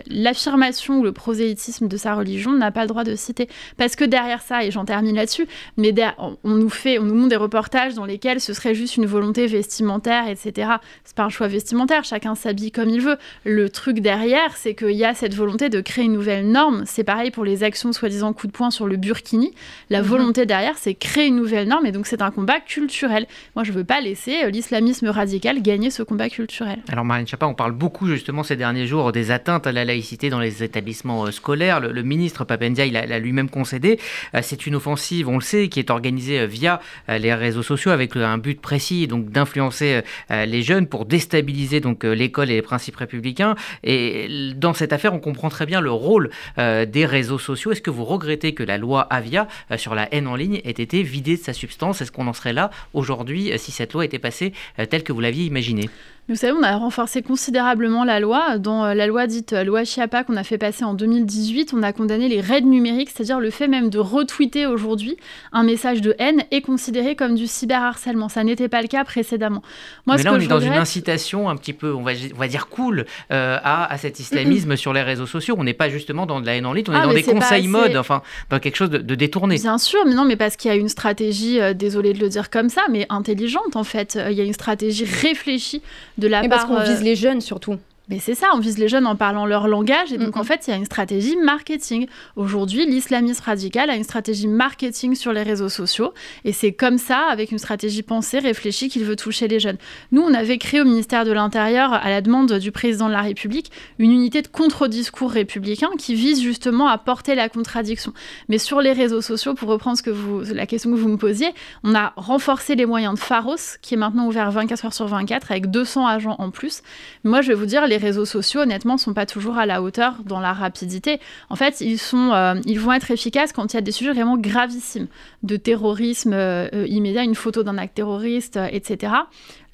l'affirmation 0.09 1.01
ou 1.01 1.05
le 1.05 1.13
prosélytisme 1.13 1.89
de 1.89 1.97
sa 1.97 2.15
religion 2.15 2.53
n'a 2.53 2.71
pas 2.71 2.83
le 2.83 2.89
droit 2.89 3.05
de 3.05 3.15
citer. 3.15 3.49
Parce 3.77 3.97
que 3.97 4.05
derrière 4.05 4.41
ça, 4.41 4.65
et 4.65 4.71
j'en 4.71 4.85
termine 4.85 5.17
là-dessus, 5.17 5.47
mais 5.77 5.95
on 6.19 6.37
nous 6.45 6.71
fait, 6.71 6.99
on 6.99 7.03
nous 7.03 7.15
montre 7.15 7.31
des 7.31 7.37
reportages 7.37 7.95
dans 7.95 8.05
lesquels 8.05 8.41
ce 8.41 8.53
serait 8.53 8.75
juste 8.75 8.97
une 8.97 9.07
volonté 9.07 9.47
vestimentaire, 9.47 10.29
etc. 10.29 10.71
C'est 11.05 11.17
pas 11.17 11.25
un 11.25 11.29
choix 11.29 11.49
vestimentaire, 11.49 12.05
chacun 12.05 12.35
s'habille 12.35 12.71
comme 12.71 12.89
il 12.89 13.01
veut. 13.01 13.17
Le 13.45 13.69
truc 13.69 14.01
derrière, 14.01 14.57
c'est 14.57 14.75
qu'il 14.75 14.93
y 14.93 15.05
a 15.05 15.15
cette 15.15 15.35
volonté 15.35 15.69
de 15.69 15.81
créer 15.81 16.05
une 16.05 16.13
nouvelle 16.13 16.49
norme. 16.49 16.85
C'est 16.87 17.05
pareil 17.05 17.31
pour 17.31 17.45
les 17.45 17.65
actions 17.65 17.93
soi-disant 17.93 18.33
coup 18.33 18.47
de 18.47 18.53
poing 18.53 18.71
sur 18.71 18.87
le 18.87 18.97
burkini. 18.97 19.53
La 19.91 20.03
mhm. 20.03 20.09
volonté 20.09 20.47
derrière, 20.47 20.79
c'est 20.79 20.95
créer 20.95 21.27
une 21.27 21.37
nouvelle 21.37 21.48
nouvelles 21.49 21.69
normes 21.69 21.87
et 21.87 21.93
donc 21.93 22.07
c'est 22.07 22.23
un 22.23 22.31
combat 22.31 22.61
culturel. 22.61 23.27
Moi, 23.55 23.65
je 23.65 23.73
veux 23.73 23.85
pas 23.85 24.01
laisser 24.01 24.45
euh, 24.45 24.51
l'islamisme 24.51 25.09
radical 25.09 25.63
gagner 25.63 25.91
ce 25.91 26.03
combat 26.03 26.29
culturel. 26.29 26.79
Alors, 26.89 27.05
Marine 27.05 27.27
Chapa, 27.27 27.47
on 27.47 27.55
parle 27.55 27.73
beaucoup 27.73 28.07
justement 28.07 28.43
ces 28.43 28.57
derniers 28.57 28.87
jours 28.87 29.13
des 29.13 29.31
atteintes 29.31 29.67
à 29.67 29.73
la 29.73 29.85
laïcité 29.85 30.29
dans 30.29 30.41
les 30.41 30.63
établissements 30.63 31.25
euh, 31.25 31.31
scolaires. 31.31 31.81
Le, 31.81 32.03
ministre 32.03 32.45
Papendia, 32.45 32.87
il 32.87 32.97
a, 32.97 33.19
lui-même 33.19 33.51
concédé. 33.51 33.99
Euh, 34.35 34.41
c'est 34.43 34.67
une 34.67 34.77
offensive, 34.77 35.29
on 35.29 35.37
le 35.37 35.43
sait, 35.43 35.69
qui 35.69 35.79
est 35.81 35.91
organisée 35.91 36.47
via 36.47 36.81
les 37.09 37.35
réseaux 37.35 37.63
sociaux 37.63 37.91
avec 37.91 38.17
un 38.17 38.39
but 38.39 38.61
précis, 38.61 39.07
donc 39.07 39.31
d'influencer 39.31 40.03
les 40.31 40.63
jeunes 40.63 40.87
pour 40.87 41.05
déstabiliser 41.07 41.81
donc 41.81 42.05
l'école 42.05 42.51
et 42.51 42.55
les 42.55 42.63
principes 42.63 42.97
républicains. 42.97 43.55
Et 43.83 44.53
dans 44.55 44.75
cette 44.75 44.93
affaire, 44.93 45.15
on 45.15 45.19
comprend 45.19 45.49
très 45.49 45.67
bien 45.67 45.81
le 45.81 45.91
rôle 45.91 46.31
des 46.57 47.07
réseaux 47.07 47.39
sociaux. 47.39 47.73
Est-ce 47.73 47.83
que 47.83 47.91
vous 47.91 48.05
regrettez 48.05 48.55
que 48.55 48.63
la 48.63 48.79
loi 48.79 49.03
Avia 49.03 49.49
sur 49.77 49.95
la 49.95 50.13
haine 50.15 50.27
en 50.27 50.37
ligne 50.37 50.61
ait 50.65 50.71
été 50.71 51.03
vidée 51.03 51.38
sa 51.45 51.53
substance 51.53 52.01
Est-ce 52.01 52.13
qu'on 52.13 52.27
en 52.27 52.33
serait 52.33 52.53
là 52.53 52.71
aujourd'hui 52.95 53.53
euh, 53.53 53.59
si 53.59 53.73
cette 53.73 53.93
loi 53.93 54.05
était 54.05 54.19
passée 54.19 54.53
euh, 54.79 54.87
telle 54.87 55.03
que 55.03 55.13
vous 55.13 55.21
l'aviez 55.21 55.45
imaginée? 55.45 55.89
Vous 56.29 56.37
savez, 56.37 56.53
on 56.53 56.63
a 56.63 56.77
renforcé 56.77 57.23
considérablement 57.23 58.05
la 58.05 58.21
loi. 58.21 58.59
Dans 58.59 58.85
euh, 58.85 58.95
la 58.95 59.07
loi 59.07 59.27
dite 59.27 59.55
euh, 59.55 59.65
loi 59.65 59.85
Chiapa 59.85 60.25
qu'on 60.25 60.37
a 60.37 60.45
fait 60.45 60.59
passer 60.59 60.85
en 60.85 60.93
2018, 60.93 61.73
on 61.75 61.83
a 61.83 61.95
condamné 61.95 62.29
les 62.29 62.43
raids 62.43 62.61
numériques, 62.61 63.09
c'est-à-dire 63.09 63.41
le 63.41 63.49
fait 63.49 63.67
même 63.67 63.89
de 63.89 63.99
retweeter 63.99 64.67
aujourd'hui 64.67 65.17
un 65.53 65.63
message 65.63 66.03
de 66.03 66.15
haine 66.19 66.45
est 66.51 66.61
considéré 66.61 67.17
comme 67.17 67.35
du 67.35 67.47
cyberharcèlement. 67.47 68.29
Ça 68.29 68.45
n'était 68.45 68.69
pas 68.69 68.83
le 68.83 68.89
cas 68.89 69.05
précédemment. 69.05 69.63
Moi, 70.07 70.17
Mais 70.17 70.23
là, 70.23 70.35
on 70.35 70.41
est 70.41 70.47
dans 70.47 70.61
une 70.61 70.75
incitation 70.75 71.49
un 71.49 71.57
petit 71.57 71.73
peu, 71.73 71.95
on 71.95 72.03
va, 72.03 72.13
on 72.35 72.39
va 72.39 72.49
dire 72.49 72.69
cool, 72.69 73.07
euh, 73.33 73.59
à, 73.65 73.97
cet 73.97 74.21
islamisme 74.21 74.77
sur 74.77 74.93
les 74.93 75.03
réseaux 75.03 75.27
sociaux. 75.27 75.55
On 75.59 75.65
n'est 75.65 75.73
pas 75.73 75.89
justement 75.89 76.27
dans 76.27 76.43
de 76.43 76.47
la 76.47 76.57
haine 76.57 76.67
en 76.67 76.75
ligne, 76.75 76.85
on 76.89 76.93
est 76.93 76.97
ah, 76.97 77.07
dans 77.07 77.15
des 77.15 77.23
conseils 77.23 77.69
mode, 77.69 77.97
enfin, 77.97 78.21
dans 78.51 78.59
quelque 78.59 78.77
chose 78.77 78.91
de, 78.91 79.15
détourné. 79.15 79.57
Bien 79.57 79.79
sûr, 79.79 80.01
mais 80.05 80.15
non, 80.15 80.27
mais 80.27 80.37
parce 80.37 80.57
qu'il 80.57 80.71
y 80.71 80.75
a 80.75 80.77
une 80.77 80.91
stratégie, 80.91 81.59
désolé 81.75 82.13
de 82.13 82.19
le 82.19 82.29
dire 82.29 82.51
comme 82.51 82.69
ça, 82.69 82.83
mais 82.91 83.07
intelligente 83.09 83.77
en 83.77 83.85
fait. 83.85 84.19
Il 84.31 84.37
y 84.37 84.43
a 84.43 84.45
une 84.45 84.53
stratégie 84.53 85.07
réfléchie 85.07 85.81
de 86.19 86.29
la 86.29 86.41
part. 86.41 86.51
Parce 86.51 86.65
qu'on 86.67 86.81
vise 86.81 87.01
euh, 87.01 87.05
les 87.05 87.17
jeunes 87.17 87.41
surtout. 87.41 87.77
Mais 88.09 88.19
c'est 88.21 88.35
ça, 88.35 88.47
on 88.55 88.59
vise 88.59 88.79
les 88.79 88.89
jeunes 88.89 89.07
en 89.07 89.17
parlant 89.17 89.45
leur 89.45 89.69
langage. 89.69 90.13
Et 90.13 90.19
donc, 90.19 90.37
en 90.37 90.45
fait, 90.45 90.67
il 90.67 90.71
y 90.71 90.73
a 90.73 90.77
une 90.77 90.87
stratégie 90.87 91.37
marketing. 91.37 92.07
Aujourd'hui, 92.37 92.87
l'islamisme 92.87 93.45
radical 93.45 93.91
a 93.91 93.97
une 93.97 94.05
stratégie 94.05 94.49
marketing 94.49 95.15
sur 95.15 95.33
les 95.33 95.43
réseaux 95.43 95.69
sociaux. 95.69 96.15
Et 96.45 96.53
c'est 96.53 96.73
comme 96.73 96.97
ça, 96.97 97.27
avec 97.31 97.53
une 97.53 97.59
stratégie 97.59 98.03
pensée, 98.03 98.39
réfléchie, 98.39 98.89
qu'il 98.89 99.05
veut 99.05 99.17
toucher 99.17 99.47
les 99.47 99.61
jeunes. 99.61 99.77
Nous, 100.11 100.23
on 100.23 100.33
avait 100.33 100.57
créé 100.57 100.81
au 100.81 100.85
ministère 100.85 101.27
de 101.27 101.33
l'Intérieur, 101.33 101.93
à 101.93 102.09
la 102.09 102.23
demande 102.23 102.51
du 102.55 102.73
président 102.73 103.09
de 103.09 103.13
la 103.13 103.21
République, 103.21 103.71
une 103.99 104.11
unité 104.11 104.41
de 104.41 104.49
contre-discours 104.49 105.31
républicain 105.31 105.91
qui 105.99 106.15
vise 106.15 106.41
justement 106.41 106.89
à 106.89 106.97
porter 106.97 107.35
la 107.35 107.51
contradiction. 107.51 108.15
Mais 108.49 108.57
sur 108.57 108.81
les 108.81 108.93
réseaux 108.93 109.21
sociaux, 109.21 109.53
pour 109.53 109.69
reprendre 109.69 109.99
ce 109.99 110.03
que 110.03 110.11
vous, 110.11 110.41
la 110.55 110.67
question 110.67 110.91
que 110.91 110.97
vous 110.97 111.09
me 111.09 111.19
posiez, 111.19 111.49
on 111.85 111.95
a 111.95 112.15
renforcé 112.17 112.75
les 112.75 112.87
moyens 112.87 113.15
de 113.15 113.19
Pharos, 113.19 113.77
qui 113.83 113.95
est 113.95 113.99
maintenant 113.99 114.27
ouvert 114.27 114.51
24 114.51 114.87
heures 114.87 114.95
sur 114.95 115.07
24, 115.07 115.51
avec 115.51 115.71
200 115.71 116.07
agents 116.07 116.37
en 116.39 116.51
plus. 116.51 116.83
Moi, 117.25 117.43
je 117.43 117.49
vais 117.49 117.55
vous 117.55 117.67
dire, 117.67 117.87
les 117.87 117.98
réseaux 117.99 118.25
sociaux, 118.25 118.63
honnêtement, 118.63 118.97
sont 118.97 119.13
pas 119.13 119.27
toujours 119.27 119.59
à 119.59 119.67
la 119.67 119.83
hauteur 119.83 120.17
dans 120.25 120.41
la 120.41 120.53
rapidité. 120.53 121.21
En 121.51 121.57
fait, 121.57 121.81
ils, 121.81 121.99
sont, 121.99 122.33
euh, 122.33 122.55
ils 122.65 122.81
vont 122.81 122.93
être 122.93 123.11
efficaces 123.11 123.53
quand 123.53 123.73
il 123.73 123.77
y 123.77 123.79
a 123.79 123.83
des 123.83 123.93
sujets 123.93 124.13
vraiment 124.13 124.39
gravissimes, 124.39 125.09
de 125.43 125.57
terrorisme 125.57 126.33
euh, 126.33 126.69
euh, 126.73 126.87
immédiat, 126.89 127.23
une 127.23 127.35
photo 127.35 127.63
d'un 127.63 127.79
acte 127.79 127.95
terroriste, 127.97 128.59
etc. 128.71 129.13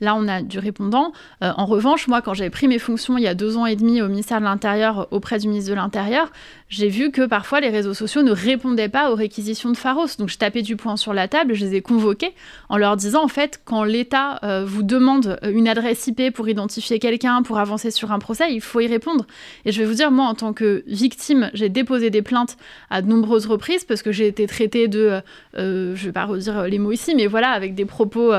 Là, 0.05 0.15
on 0.15 0.29
a 0.29 0.43
du 0.43 0.59
répondant. 0.59 1.13
Euh, 1.43 1.51
en 1.57 1.65
revanche, 1.65 2.09
moi, 2.09 2.21
quand 2.21 2.35
j'avais 2.35 2.51
pris 2.51 2.69
mes 2.69 2.79
fonctions 2.79 3.17
il 3.17 3.25
y 3.25 3.27
a 3.27 3.35
deux 3.35 3.57
ans 3.57 3.65
et 3.65 3.75
demi 3.75 4.03
au 4.03 4.09
ministère 4.09 4.39
de 4.39 4.45
l'Intérieur, 4.45 5.09
auprès 5.11 5.39
du 5.39 5.49
ministre 5.49 5.71
de 5.71 5.75
l'Intérieur, 5.75 6.31
j'ai 6.69 6.89
vu 6.89 7.11
que 7.11 7.27
parfois 7.27 7.61
les 7.61 7.71
réseaux 7.71 7.95
sociaux 7.95 8.23
ne 8.23 8.31
répondaient 8.31 8.91
pas 8.91 9.11
aux 9.11 9.15
réquisitions 9.15 9.71
de 9.71 9.77
Pharos. 9.77 10.07
Donc, 10.19 10.29
je 10.29 10.37
tapais 10.37 10.61
du 10.61 10.77
poing 10.77 10.97
sur 10.97 11.15
la 11.15 11.27
table, 11.27 11.55
je 11.55 11.65
les 11.65 11.77
ai 11.77 11.81
convoqués 11.81 12.35
en 12.69 12.77
leur 12.77 12.97
disant, 12.97 13.25
en 13.25 13.29
fait, 13.29 13.61
quand 13.65 13.83
l'État 13.85 14.41
euh, 14.43 14.65
vous 14.67 14.83
demande 14.83 15.39
une 15.43 15.69
adresse 15.69 16.07
IP 16.07 16.33
pour 16.35 16.49
identifier 16.49 16.99
quelqu'un, 16.99 17.43
pour 17.43 17.59
avancer 17.59 17.91
sur 17.91 18.13
un 18.13 18.19
procès, 18.19 18.53
il 18.53 18.61
faut 18.61 18.81
y 18.81 18.87
répondre. 18.87 19.27
Et 19.65 19.73
je 19.73 19.81
vais 19.81 19.87
vous 19.87 19.95
dire, 19.95 20.11
moi, 20.11 20.27
en 20.27 20.35
tant 20.35 20.53
que 20.53 20.85
victime, 20.87 21.51
j'ai 21.55 21.71
déposé 21.71 22.11
des 22.11 22.23
plaintes 22.23 22.59
à 22.91 23.01
de 23.01 23.09
nombreuses 23.09 23.47
reprises 23.47 23.85
parce 23.85 24.03
que 24.03 24.13
j'ai 24.13 24.27
été 24.27 24.47
traitée 24.47 24.87
de, 24.87 25.21
euh, 25.57 25.97
je 25.97 26.01
ne 26.03 26.07
vais 26.07 26.13
pas 26.13 26.27
redire 26.27 26.65
les 26.65 26.79
mots 26.79 26.93
ici, 26.93 27.15
mais 27.15 27.27
voilà, 27.27 27.51
avec 27.51 27.75
des 27.75 27.87
propos 27.87 28.33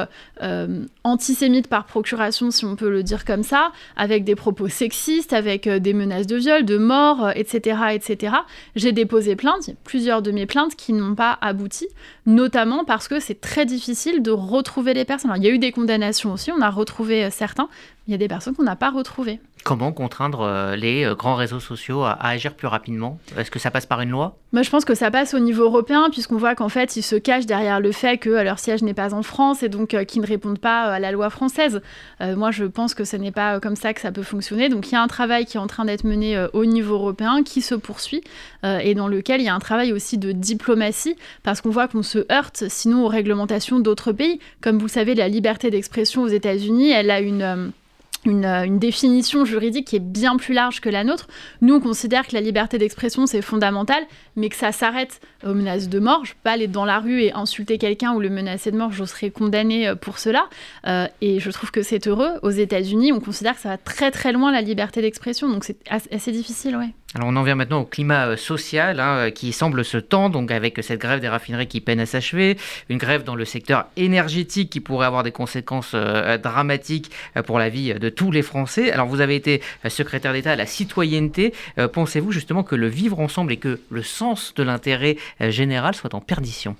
antisémites 1.03 1.54
par 1.63 1.85
procuration, 1.85 2.51
si 2.51 2.65
on 2.65 2.75
peut 2.75 2.89
le 2.89 3.03
dire 3.03 3.25
comme 3.25 3.43
ça, 3.43 3.71
avec 3.95 4.23
des 4.23 4.35
propos 4.35 4.67
sexistes, 4.67 5.33
avec 5.33 5.67
des 5.67 5.93
menaces 5.93 6.27
de 6.27 6.35
viol, 6.35 6.65
de 6.65 6.77
mort, 6.77 7.31
etc., 7.35 7.79
etc. 7.93 8.35
J'ai 8.75 8.91
déposé 8.91 9.35
plainte, 9.35 9.71
plusieurs 9.83 10.21
de 10.21 10.31
mes 10.31 10.45
plaintes 10.45 10.75
qui 10.75 10.93
n'ont 10.93 11.15
pas 11.15 11.37
abouti, 11.41 11.87
notamment 12.25 12.85
parce 12.85 13.07
que 13.07 13.19
c'est 13.19 13.41
très 13.41 13.65
difficile 13.65 14.21
de 14.21 14.31
retrouver 14.31 14.93
les 14.93 15.05
personnes. 15.05 15.31
il 15.37 15.43
y 15.43 15.47
a 15.47 15.51
eu 15.51 15.59
des 15.59 15.71
condamnations 15.71 16.33
aussi, 16.33 16.51
on 16.51 16.61
a 16.61 16.69
retrouvé 16.69 17.29
certains, 17.31 17.69
il 18.07 18.11
y 18.11 18.15
a 18.15 18.17
des 18.17 18.27
personnes 18.27 18.55
qu'on 18.55 18.63
n'a 18.63 18.75
pas 18.75 18.91
retrouvées. 18.91 19.39
Comment 19.65 19.91
contraindre 19.91 20.41
euh, 20.41 20.75
les 20.75 21.05
euh, 21.05 21.15
grands 21.15 21.33
réseaux 21.33 21.59
sociaux 21.59 22.03
à, 22.03 22.11
agir 22.21 22.53
plus 22.53 22.67
rapidement? 22.67 23.17
Est-ce 23.35 23.49
que 23.49 23.57
ça 23.57 23.71
passe 23.71 23.87
par 23.87 23.99
une 23.99 24.11
loi? 24.11 24.37
Moi, 24.53 24.61
Je 24.61 24.69
pense 24.69 24.85
que 24.85 24.93
ça 24.93 25.09
passe 25.09 25.33
au 25.33 25.39
niveau 25.39 25.63
européen, 25.63 26.09
puisqu'on 26.11 26.37
voit 26.37 26.53
qu'en 26.53 26.69
fait, 26.69 26.95
ils 26.97 27.01
se 27.01 27.15
cachent 27.15 27.47
derrière 27.47 27.79
le 27.79 27.91
fait 27.91 28.19
que 28.19 28.29
leur 28.29 28.59
siège 28.59 28.83
n'est 28.83 28.93
pas 28.93 29.15
en 29.15 29.23
France 29.23 29.63
et 29.63 29.69
donc 29.69 29.97
qu'ils 30.05 30.21
ne 30.21 30.27
répondent 30.27 30.59
pas 30.59 30.83
à 30.83 30.99
la 30.99 31.11
loi 31.11 31.31
française. 31.31 31.81
moi, 32.21 32.51
je 32.51 32.65
pense 32.65 32.93
que 32.93 33.05
ce 33.05 33.17
n'est 33.17 33.31
pas 33.31 33.59
comme 33.59 33.75
ça 33.75 33.95
que 33.95 34.01
ça 34.01 34.11
peut 34.11 34.21
fonctionner. 34.21 34.69
Donc 34.69 34.91
il 34.91 34.93
y 34.93 34.97
a 34.97 35.01
un 35.01 35.07
travail 35.07 35.47
qui 35.47 35.57
est 35.57 35.59
en 35.59 35.65
train 35.65 35.85
d'être 35.85 36.03
mené 36.03 36.45
au 36.53 36.65
niveau 36.65 36.93
européen, 36.93 37.41
qui 37.43 37.61
se 37.61 37.73
poursuit, 37.73 38.23
et 38.63 38.93
dans 38.93 39.07
lequel 39.07 39.41
il 39.41 39.45
y 39.45 39.49
a 39.49 39.55
un 39.55 39.59
travail 39.59 39.91
aussi 39.93 40.19
de 40.19 40.31
diplomatie, 40.31 41.15
parce 41.41 41.61
qu'on 41.61 41.71
voit 41.71 41.87
qu'on 41.87 42.03
se 42.03 42.31
heurte 42.31 42.65
sinon 42.67 43.03
aux 43.03 43.09
réglementations 43.09 43.79
d'autres 43.79 44.11
pays. 44.11 44.39
Comme 44.61 44.77
vous 44.77 44.85
le 44.85 44.91
savez, 44.91 45.15
la 45.15 45.27
liberté 45.27 45.71
d'expression 45.71 46.21
aux 46.21 46.27
États-Unis, 46.27 46.91
elle 46.91 47.09
a 47.09 47.19
une 47.19 47.41
euh, 47.41 47.67
une, 48.25 48.79
définition 48.79 49.45
juridique 49.45 49.87
qui 49.87 49.95
est 49.95 49.99
bien 49.99 50.37
plus 50.37 50.53
large 50.53 50.81
que 50.81 50.89
la 50.89 51.03
nôtre. 51.03 51.27
Nous, 51.61 51.75
on 51.75 51.79
considère 51.79 52.27
que 52.27 52.33
la 52.33 52.41
liberté 52.41 52.77
d'expression, 52.77 53.25
c'est 53.25 53.41
fondamental, 53.41 54.03
mais 54.35 54.49
que 54.49 54.55
ça 54.55 54.71
s'arrête 54.71 55.21
aux 55.45 55.53
menaces 55.53 55.89
de 55.89 55.99
mort. 55.99 56.25
Je 56.25 56.33
peux 56.33 56.39
pas 56.43 56.51
aller 56.51 56.67
dans 56.67 56.85
la 56.85 56.99
rue 56.99 57.21
et 57.21 57.33
insulter 57.33 57.77
quelqu'un 57.77 58.13
ou 58.13 58.19
le 58.19 58.29
menacer 58.29 58.71
de 58.71 58.77
mort, 58.77 58.91
je 58.91 59.05
serai 59.05 59.31
condamnée 59.31 59.87
euh, 59.87 59.95
pour 59.95 60.19
cela. 60.19 60.47
Euh, 60.87 61.07
et 61.21 61.39
je 61.39 61.51
trouve 61.51 61.71
que 61.71 61.83
c'est 61.83 62.07
heureux. 62.07 62.39
Aux 62.41 62.49
États-Unis, 62.49 63.11
on 63.11 63.19
considère 63.19 63.55
que 63.55 63.61
ça 63.61 63.69
va 63.69 63.77
très 63.77 64.11
très 64.11 64.31
loin 64.31 64.51
la 64.51 64.61
liberté 64.61 65.01
d'expression, 65.01 65.49
donc 65.49 65.63
c'est 65.63 65.77
assez 65.89 66.31
difficile, 66.31 66.75
ouais. 66.75 66.93
Alors 67.13 67.29
on 67.29 67.35
en 67.37 67.43
vient 67.43 67.55
maintenant 67.55 67.81
au 67.81 67.85
climat 67.85 68.27
euh, 68.27 68.35
social 68.35 68.99
hein, 68.99 69.15
euh, 69.17 69.29
qui 69.29 69.53
semble 69.53 69.85
se 69.85 69.97
tendre, 69.97 70.33
donc 70.33 70.51
avec 70.51 70.83
cette 70.83 70.99
grève 70.99 71.21
des 71.21 71.29
raffineries 71.29 71.67
qui 71.67 71.79
peine 71.79 72.01
à 72.01 72.05
s'achever, 72.05 72.57
une 72.89 72.97
grève 72.97 73.23
dans 73.23 73.35
le 73.35 73.45
secteur 73.45 73.85
énergétique 73.95 74.69
qui 74.69 74.81
pourrait 74.81 75.07
avoir 75.07 75.23
des 75.23 75.31
conséquences 75.31 75.91
euh, 75.93 76.37
dramatiques 76.37 77.11
pour 77.45 77.57
la 77.57 77.69
vie 77.69 77.93
de 77.93 78.09
tous 78.09 78.31
les 78.31 78.41
Français. 78.41 78.91
Alors 78.91 79.07
vous 79.07 79.21
avez 79.21 79.35
été 79.35 79.61
secrétaire 79.87 80.33
d'État 80.33 80.51
à 80.51 80.55
la 80.55 80.65
citoyenneté. 80.65 81.53
Pensez-vous 81.93 82.31
justement 82.31 82.63
que 82.63 82.75
le 82.75 82.87
vivre 82.87 83.19
ensemble 83.19 83.53
et 83.53 83.57
que 83.57 83.79
le 83.89 84.03
sens 84.03 84.53
de 84.55 84.63
l'intérêt 84.63 85.17
général 85.39 85.95
soit 85.95 86.15
en 86.15 86.21
perdition? 86.21 86.75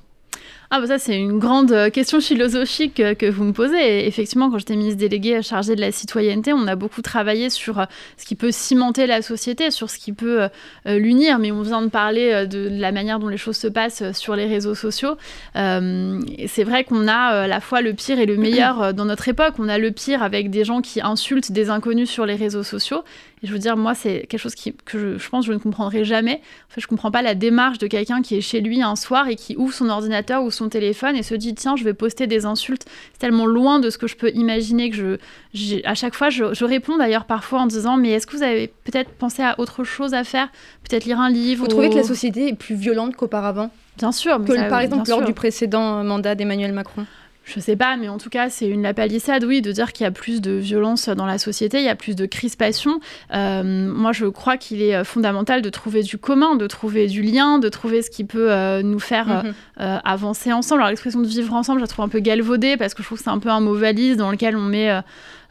Ah 0.72 0.80
bah 0.80 0.88
ça 0.88 0.98
c'est 0.98 1.18
une 1.18 1.38
grande 1.38 1.72
euh, 1.72 1.90
question 1.90 2.20
philosophique 2.20 3.00
euh, 3.00 3.14
que 3.14 3.28
vous 3.28 3.44
me 3.44 3.54
posez. 3.54 4.08
effectivement, 4.08 4.50
quand 4.50 4.58
j'étais 4.58 4.76
ministre 4.76 5.00
déléguée 5.00 5.42
chargée 5.42 5.76
de 5.76 5.82
la 5.82 5.92
citoyenneté, 5.92 6.54
on 6.54 6.68
a 6.68 6.76
beaucoup 6.76 7.02
travaillé 7.02 7.50
sur 7.50 7.80
euh, 7.80 7.86
ce 8.18 8.26
qui 8.26 8.36
peut 8.36 8.52
cimenter 8.52 9.06
la 9.06 9.22
société, 9.22 9.70
sur 9.70 9.90
ce 9.90 9.98
qui 10.00 10.14
peut 10.14 10.48
l'unir. 10.86 11.40
Mais 11.40 11.52
on 11.52 11.62
vient 11.62 11.82
de 11.82 11.90
parler 11.90 12.48
de 12.48 12.68
la 12.72 12.92
manière 12.92 13.20
dont 13.20 13.28
les 13.28 13.38
choses 13.38 13.58
se 13.58 13.68
passent 13.68 14.12
sur 14.14 14.36
les 14.36 14.46
réseaux 14.46 14.76
sociaux. 14.76 15.16
c'est 15.54 16.64
vrai 16.64 16.84
qu'on 16.84 17.08
a 17.08 17.44
à 17.44 17.48
la 17.48 17.60
fois 17.60 17.82
le 17.82 17.94
pire 17.94 18.20
et 18.20 18.26
le 18.26 18.38
meilleur 18.38 18.94
dans 18.94 19.06
notre 19.06 19.28
époque. 19.28 19.56
On 19.60 19.70
a 19.70 19.78
le 19.78 19.92
pire 19.92 20.24
avec 20.24 20.50
des 20.50 20.64
gens 20.64 20.82
qui 20.82 21.02
insultent 21.02 21.52
des 21.52 21.70
inconnus 21.70 22.10
sur 22.10 22.26
les 22.26 22.36
réseaux 22.36 22.64
sociaux 22.64 23.04
je 23.44 23.52
veux 23.52 23.60
dire, 23.60 23.78
moi, 23.78 23.94
c'est 23.94 24.26
quelque 24.28 24.40
chose 24.40 24.56
qui, 24.56 24.74
que 24.86 25.18
je, 25.18 25.30
pense 25.30 25.46
que 25.46 25.52
je 25.52 25.54
ne 25.54 25.62
comprendrai 25.62 26.04
jamais. 26.06 26.42
En 26.70 26.74
fait, 26.74 26.82
je 26.82 26.86
ne 26.86 26.90
comprends 26.90 27.12
pas 27.12 27.22
la 27.22 27.36
démarche 27.36 27.78
de 27.78 27.88
quelqu'un 27.88 28.22
qui 28.22 28.36
est 28.36 28.42
chez 28.42 28.62
lui 28.62 28.82
un 28.82 28.96
soir 28.96 29.28
et 29.28 29.36
qui 29.36 29.56
ouvre 29.58 29.74
son 29.74 29.90
ordinateur 29.90 30.44
ou 30.44 30.52
son 30.52 30.70
téléphone 30.70 31.16
et 31.16 31.24
se 31.24 31.36
dit 31.36 31.54
tiens, 31.54 31.76
je 31.76 31.84
vais 31.84 31.94
poster 31.94 32.28
des 32.28 32.46
insultes. 32.46 32.86
C'est 33.14 33.20
tellement 33.20 33.46
loin 33.46 33.80
de 33.80 33.90
ce 33.90 33.98
que 33.98 34.08
je 34.08 34.16
peux 34.16 34.32
imaginer 34.32 34.90
que 34.90 35.20
je. 35.54 35.86
À 35.86 35.96
chaque 35.96 36.16
fois, 36.16 36.30
je, 36.30 36.64
réponds 36.64 36.98
d'ailleurs 36.98 37.26
parfois 37.26 37.62
en 37.62 37.68
disant 37.68 37.98
mais 37.98 38.12
est-ce 38.12 38.26
que 38.26 38.36
vous 38.36 38.44
avez 38.44 38.68
peut-être 38.68 39.12
pensé 39.12 39.44
à 39.44 39.60
autre 39.60 39.84
chose 39.84 40.14
à 40.14 40.24
faire? 40.24 40.50
Peut-être 40.88 41.06
lire 41.06 41.20
un 41.20 41.30
livre 41.30 41.64
Vous 41.64 41.70
trouvez 41.70 41.90
que 41.90 41.96
la 41.96 42.04
société 42.04 42.50
est 42.50 42.56
plus 42.56 42.76
violente 42.76 43.16
qu'auparavant? 43.16 43.70
Bien 43.98 44.12
sûr. 44.12 44.44
Que 44.44 44.70
par 44.70 44.80
exemple 44.80 45.10
lors 45.10 45.24
du 45.24 45.34
précédent 45.34 46.04
mandat 46.04 46.36
d'Emmanuel 46.36 46.74
Macron 46.74 47.06
je 47.46 47.60
sais 47.60 47.76
pas, 47.76 47.96
mais 47.96 48.10
en 48.10 48.18
tout 48.18 48.30
cas, 48.30 48.50
c'est 48.50 48.68
une 48.68 48.82
la 48.82 48.96
palissade, 48.96 49.44
oui, 49.44 49.62
de 49.62 49.72
dire 49.72 49.94
qu'il 49.94 50.04
y 50.04 50.08
a 50.08 50.12
plus 50.12 50.42
de 50.42 50.52
violence 50.52 51.10
dans 51.10 51.28
la 51.28 51.38
société, 51.38 51.78
il 51.78 51.86
y 51.86 51.90
a 51.90 51.96
plus 51.96 52.16
de 52.16 52.26
crispation. 52.26 53.00
Euh, 53.34 53.64
moi, 53.64 54.12
je 54.14 54.26
crois 54.26 54.58
qu'il 54.58 54.82
est 54.82 54.96
euh, 54.96 55.04
fondamental 55.04 55.62
de 55.62 55.70
trouver 55.70 56.02
du 56.02 56.18
commun, 56.18 56.56
de 56.56 56.66
trouver 56.66 57.06
du 57.06 57.22
lien, 57.22 57.60
de 57.60 57.70
trouver 57.70 58.02
ce 58.02 58.10
qui 58.10 58.24
peut 58.24 58.52
euh, 58.52 58.82
nous 58.82 59.00
faire 59.00 59.44
mhm. 59.44 59.54
avancer 59.78 60.52
ensemble. 60.52 60.82
Alors, 60.82 60.90
l'expression 60.90 61.22
de 61.22 61.28
vivre 61.28 61.54
ensemble, 61.54 61.80
je 61.80 61.84
la 61.84 61.88
trouve 61.88 62.06
un 62.06 62.10
peu 62.10 62.20
galvaudée 62.20 62.78
parce 62.78 62.96
que 62.96 63.04
je 63.04 63.08
trouve 63.08 63.20
que 63.20 63.24
c'est 63.24 63.30
un 63.30 63.40
peu 63.40 63.50
un 63.50 63.60
mot 63.60 63.76
valise 63.76 64.18
dans 64.18 64.32
lequel 64.32 64.58
on 64.58 64.64
met 64.64 64.90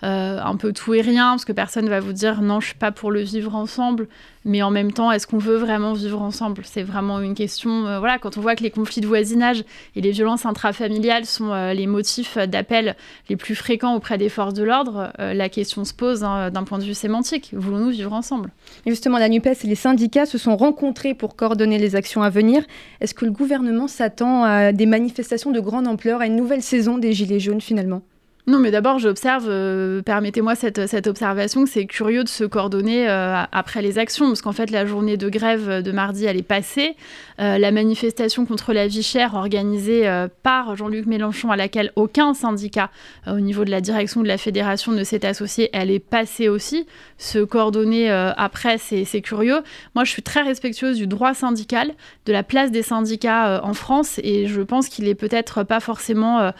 euh, 0.05 0.39
un 0.43 0.57
peu 0.57 0.73
tout 0.73 0.93
et 0.93 1.01
rien, 1.01 1.31
parce 1.31 1.45
que 1.45 1.53
personne 1.53 1.89
va 1.89 1.99
vous 1.99 2.13
dire 2.13 2.43
non, 2.43 2.61
je 2.61 2.67
suis 2.67 2.75
pas 2.75 2.93
pour 2.93 3.11
le 3.11 3.21
vivre 3.21 3.55
ensemble. 3.55 4.07
Mais 4.45 4.63
en 4.63 4.71
même 4.71 4.93
temps, 4.93 5.11
est-ce 5.11 5.27
qu'on 5.27 5.39
veut 5.39 5.57
vraiment 5.57 5.95
vivre 5.95 6.21
ensemble? 6.21 6.63
C'est 6.67 6.83
vraiment 6.83 7.21
une 7.21 7.35
question. 7.35 7.87
Euh, 7.87 7.99
voilà, 7.99 8.19
quand 8.19 8.37
on 8.37 8.43
voit 8.43 8.55
que 8.57 8.63
les 8.63 8.71
conflits 8.71 9.01
de 9.01 9.07
voisinage 9.07 9.65
et 9.97 10.03
les 10.03 10.11
violences 10.11 10.45
intrafamiliales 10.45 11.25
sont 11.25 11.51
euh, 11.51 11.73
les 11.73 11.87
motifs 11.87 12.37
d'appel 12.37 12.97
les 13.31 13.37
plus 13.37 13.55
fréquents 13.55 13.95
auprès 13.95 14.19
des 14.19 14.29
forces 14.29 14.53
de 14.53 14.63
l'ordre, 14.63 15.13
la 15.19 15.49
question 15.49 15.85
se 15.85 15.95
pose 15.95 16.23
hein, 16.23 16.51
d'un 16.51 16.64
point 16.64 16.79
de 16.79 16.85
vue 16.85 16.95
sémantique. 16.95 17.51
Voulons-nous 17.55 17.90
vivre 17.90 18.12
ensemble? 18.12 18.51
Et 18.85 18.90
Justement, 18.90 19.19
la 19.19 19.31
NUPES 19.31 19.64
et 19.64 19.67
les 19.67 19.75
syndicats 19.75 20.27
se 20.27 20.37
sont 20.37 20.57
rencontrés 20.57 21.14
pour 21.14 21.37
coordonner 21.37 21.79
les 21.79 21.97
actions 21.97 22.23
à 22.23 22.29
venir. 22.29 22.62
Est-ce 23.01 23.14
que 23.14 23.25
le 23.25 23.31
gouvernement 23.31 23.88
s'attend 23.88 24.45
à 24.45 24.73
des 24.73 24.87
manifestations 24.87 25.51
de 25.51 25.61
grande 25.61 25.88
ampleur, 25.88 26.21
à 26.21 26.27
une 26.27 26.37
nouvelle 26.37 26.62
saison 26.62 26.99
des 26.99 27.12
Gilets 27.12 27.40
jaunes 27.40 27.61
finalement? 27.61 28.03
Non, 28.46 28.59
mais 28.59 28.70
d'abord, 28.70 28.98
j'observe, 28.98 29.46
euh, 29.48 30.02
permettez-moi 30.02 30.54
cette, 30.54 30.87
cette, 30.87 31.07
observation, 31.07 31.64
que 31.64 31.70
c'est 31.70 31.87
curieux 31.87 32.24
de 32.24 32.28
se 32.28 32.44
coordonner 32.44 33.09
euh, 33.09 33.42
après 33.52 33.80
les 33.80 33.98
actions, 33.98 34.26
parce 34.26 34.42
qu'en 34.42 34.52
fait, 34.52 34.70
la 34.70 34.85
journée 34.85 35.16
de 35.16 35.30
grève 35.30 35.83
de 35.83 35.92
mardi, 35.92 36.26
elle 36.26 36.37
est 36.37 36.42
passée. 36.42 36.94
Euh, 37.40 37.57
la 37.57 37.72
manifestation 37.72 38.44
contre 38.44 38.74
la 38.74 38.87
vie 38.87 39.02
chère 39.02 39.35
organisée 39.35 40.07
par 40.42 40.76
Jean-Luc 40.76 41.07
Mélenchon, 41.07 41.50
à 41.50 41.57
laquelle 41.57 41.90
aucun 41.96 42.35
syndicat 42.35 42.90
au 43.26 43.40
niveau 43.40 43.64
de 43.64 43.70
la 43.70 43.80
direction 43.80 44.22
de 44.22 44.28
la 44.28 44.37
fédération 44.37 44.92
ne 44.92 45.04
s'est 45.04 45.24
associé, 45.24 45.70
elle 45.72 45.90
est 45.90 45.98
passée 45.98 46.48
aussi. 46.48 46.87
Se 47.16 47.38
coordonner 47.38 48.11
après, 48.11 48.76
c'est 48.78 49.20
curieux. 49.22 49.62
Moi, 49.94 50.04
je 50.04 50.11
suis 50.11 50.22
très 50.22 50.42
respectueuse 50.42 50.96
du 50.96 51.07
droit 51.07 51.33
syndical, 51.33 51.92
de 52.26 52.33
la 52.33 52.42
place 52.42 52.70
des 52.70 52.83
syndicats 52.83 53.62
en 53.64 53.72
France, 53.74 54.20
et 54.22 54.46
je 54.46 54.61
pense 54.61 54.88
qu'il 54.88 55.09
est 55.09 55.14
peut-être 55.14 55.62
pas 55.62 55.80
forcément 55.80 56.52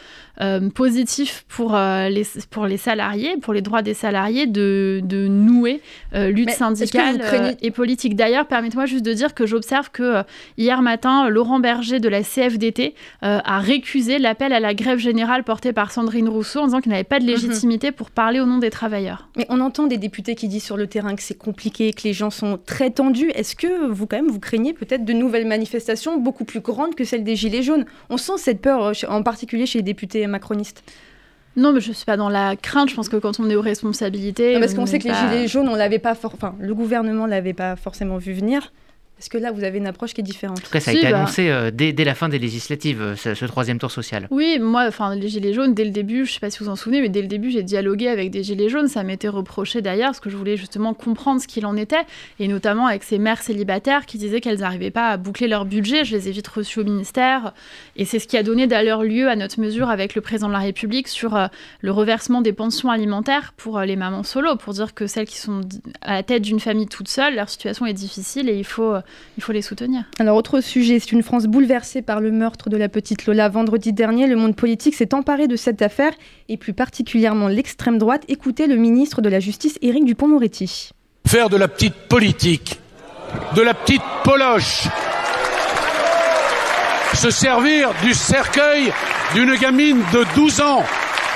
positif 0.73 1.45
pour 1.47 1.74
les, 2.09 2.23
pour 2.49 2.65
les 2.65 2.77
salariés, 2.77 3.37
pour 3.37 3.53
les 3.53 3.61
droits 3.61 3.81
des 3.81 3.93
salariés, 3.93 4.47
de, 4.47 5.01
de 5.03 5.27
nouer 5.27 5.81
euh, 6.13 6.29
lutte 6.29 6.51
syndicale 6.51 7.21
euh, 7.21 7.53
et 7.61 7.71
politique. 7.71 8.15
D'ailleurs, 8.15 8.47
permettez-moi 8.47 8.85
juste 8.85 9.05
de 9.05 9.13
dire 9.13 9.33
que 9.33 9.45
j'observe 9.45 9.91
que 9.91 10.23
hier 10.57 10.81
matin, 10.81 11.29
Laurent 11.29 11.59
Berger 11.59 11.99
de 11.99 12.09
la 12.09 12.23
CFDT 12.23 12.95
a 13.21 13.59
récusé 13.59 14.19
l'appel 14.19 14.53
à 14.53 14.59
la 14.59 14.73
grève 14.73 14.99
générale 14.99 15.43
porté 15.43 15.73
par 15.73 15.91
Sandrine 15.91 16.29
Rousseau 16.29 16.61
en 16.61 16.65
disant 16.65 16.81
qu'il 16.81 16.91
n'avait 16.91 17.03
pas 17.03 17.19
de 17.19 17.25
mhm. 17.25 17.31
légitimité 17.31 17.91
pour 17.91 18.11
parler 18.11 18.39
au 18.39 18.45
nom 18.45 18.57
des 18.57 18.69
travailleurs. 18.69 19.27
Mais 19.35 19.45
on 19.49 19.59
entend 19.59 19.87
des 19.87 19.97
députés 19.97 20.35
qui 20.35 20.47
disent 20.47 20.63
sur 20.63 20.77
le 20.77 20.87
terrain 20.87 21.15
que 21.15 21.21
c'est 21.21 21.37
compliqué, 21.37 21.93
que 21.93 22.03
les 22.03 22.13
gens 22.13 22.29
sont 22.29 22.59
très 22.63 22.89
tendus. 22.91 23.29
Est-ce 23.31 23.55
que 23.55 23.87
vous, 23.87 24.07
quand 24.07 24.17
même, 24.17 24.29
vous 24.29 24.39
craignez 24.39 24.73
peut-être 24.73 25.05
de 25.05 25.13
nouvelles 25.13 25.47
manifestations 25.47 26.17
beaucoup 26.17 26.45
plus 26.45 26.59
grandes 26.59 26.95
que 26.95 27.03
celles 27.03 27.23
des 27.23 27.35
Gilets 27.35 27.63
jaunes? 27.63 27.85
On 28.09 28.17
sent 28.17 28.37
cette 28.37 28.61
peur, 28.61 28.93
en 29.07 29.23
particulier 29.23 29.65
chez 29.65 29.79
les 29.79 29.83
députés 29.83 30.25
macronistes. 30.27 30.83
Non, 31.55 31.71
mais 31.71 31.79
je 31.79 31.91
suis 31.91 32.05
pas 32.05 32.17
dans 32.17 32.29
la 32.29 32.55
crainte. 32.55 32.89
Je 32.89 32.95
pense 32.95 33.09
que 33.09 33.17
quand 33.17 33.39
on 33.39 33.49
est 33.49 33.55
aux 33.55 33.61
responsabilités. 33.61 34.59
parce 34.59 34.73
qu'on 34.73 34.85
sait 34.85 34.99
que 34.99 35.07
les 35.07 35.13
gilets 35.13 35.47
jaunes, 35.47 35.69
on 35.69 35.75
l'avait 35.75 35.99
pas, 35.99 36.11
enfin, 36.11 36.55
le 36.59 36.73
gouvernement 36.73 37.25
l'avait 37.25 37.53
pas 37.53 37.75
forcément 37.75 38.17
vu 38.17 38.33
venir. 38.33 38.71
Parce 39.17 39.29
que 39.29 39.37
là, 39.37 39.53
vous 39.53 39.63
avez 39.63 39.77
une 39.77 39.87
approche 39.87 40.13
qui 40.13 40.19
est 40.19 40.25
différente. 40.25 40.57
En 40.59 40.61
tout 40.61 40.71
cas, 40.71 40.81
ça 40.81 40.91
a 40.91 40.93
été 40.93 41.09
bah. 41.09 41.17
annoncé 41.17 41.49
euh, 41.49 41.71
dès, 41.71 41.93
la 42.03 42.15
fin 42.15 42.27
des 42.27 42.37
législatives, 42.37 43.01
euh, 43.01 43.15
ce, 43.15 43.45
troisième 43.45 43.79
tour 43.79 43.89
social. 43.89 44.27
Oui, 44.29 44.59
moi, 44.59 44.85
enfin, 44.87 45.15
les 45.15 45.29
Gilets 45.29 45.53
jaunes, 45.53 45.73
dès 45.73 45.85
le 45.85 45.91
début, 45.91 46.25
je 46.25 46.31
ne 46.31 46.33
sais 46.33 46.39
pas 46.41 46.49
si 46.49 46.59
vous 46.59 46.69
en 46.69 46.75
souvenez, 46.75 46.99
mais 47.01 47.07
dès 47.07 47.21
le 47.21 47.29
début, 47.29 47.49
j'ai 47.49 47.63
dialogué 47.63 48.09
avec 48.09 48.29
des 48.29 48.43
Gilets 48.43 48.67
jaunes. 48.67 48.89
Ça 48.89 49.03
m'était 49.03 49.29
reproché 49.29 49.81
d'ailleurs, 49.81 50.09
parce 50.09 50.19
que 50.19 50.29
je 50.29 50.35
voulais 50.35 50.57
justement 50.57 50.93
comprendre 50.93 51.39
ce 51.39 51.47
qu'il 51.47 51.65
en 51.65 51.77
était, 51.77 52.03
et 52.39 52.49
notamment 52.49 52.87
avec 52.87 53.03
ces 53.03 53.17
mères 53.17 53.41
célibataires 53.41 54.05
qui 54.05 54.17
disaient 54.17 54.41
qu'elles 54.41 54.59
n'arrivaient 54.59 54.91
pas 54.91 55.11
à 55.11 55.17
boucler 55.17 55.47
leur 55.47 55.63
budget. 55.63 56.03
Je 56.03 56.13
les 56.13 56.27
ai 56.27 56.31
vite 56.31 56.47
reçues 56.49 56.81
au 56.81 56.83
ministère, 56.83 57.53
et 57.95 58.03
c'est 58.03 58.19
ce 58.19 58.27
qui 58.27 58.35
a 58.35 58.43
donné 58.43 58.67
d'ailleurs 58.67 59.03
lieu 59.03 59.29
à 59.29 59.37
notre 59.37 59.61
mesure 59.61 59.89
avec 59.89 60.15
le 60.15 60.21
président 60.21 60.49
de 60.49 60.53
la 60.53 60.59
République 60.59 61.07
sur 61.07 61.37
euh, 61.37 61.47
le 61.79 61.91
reversement 61.91 62.41
des 62.41 62.53
pensions 62.53 62.89
alimentaires 62.89 63.53
pour 63.55 63.79
les 63.79 63.95
mamans 63.95 64.23
solo, 64.23 64.57
pour 64.57 64.73
dire 64.73 64.93
que 64.93 65.07
celles 65.07 65.27
qui 65.27 65.37
sont 65.37 65.61
à 66.01 66.15
la 66.15 66.23
tête 66.23 66.41
d'une 66.41 66.59
famille 66.59 66.87
toute 66.87 67.07
seule, 67.07 67.35
leur 67.35 67.49
situation 67.49 67.85
est 67.85 67.93
difficile 67.93 68.49
et 68.49 68.57
il 68.57 68.65
faut, 68.65 68.93
il 69.37 69.43
faut 69.43 69.51
les 69.51 69.61
soutenir. 69.61 70.03
Alors, 70.19 70.37
autre 70.37 70.61
sujet, 70.61 70.99
c'est 70.99 71.11
une 71.11 71.23
France 71.23 71.45
bouleversée 71.45 72.01
par 72.01 72.19
le 72.19 72.31
meurtre 72.31 72.69
de 72.69 72.77
la 72.77 72.89
petite 72.89 73.25
Lola. 73.25 73.49
Vendredi 73.49 73.93
dernier, 73.93 74.27
le 74.27 74.35
monde 74.35 74.55
politique 74.55 74.95
s'est 74.95 75.13
emparé 75.13 75.47
de 75.47 75.55
cette 75.55 75.81
affaire, 75.81 76.13
et 76.49 76.57
plus 76.57 76.73
particulièrement 76.73 77.47
l'extrême 77.47 77.97
droite. 77.97 78.23
Écoutez 78.27 78.67
le 78.67 78.75
ministre 78.75 79.21
de 79.21 79.29
la 79.29 79.39
Justice, 79.39 79.77
Éric 79.81 80.05
Dupont-Moretti. 80.05 80.91
Faire 81.27 81.49
de 81.49 81.57
la 81.57 81.67
petite 81.67 81.95
politique, 82.09 82.79
de 83.55 83.61
la 83.61 83.73
petite 83.73 84.03
poloche, 84.23 84.87
se 87.13 87.29
servir 87.29 87.89
du 88.03 88.13
cercueil 88.13 88.91
d'une 89.33 89.55
gamine 89.55 90.01
de 90.13 90.23
12 90.35 90.61
ans 90.61 90.83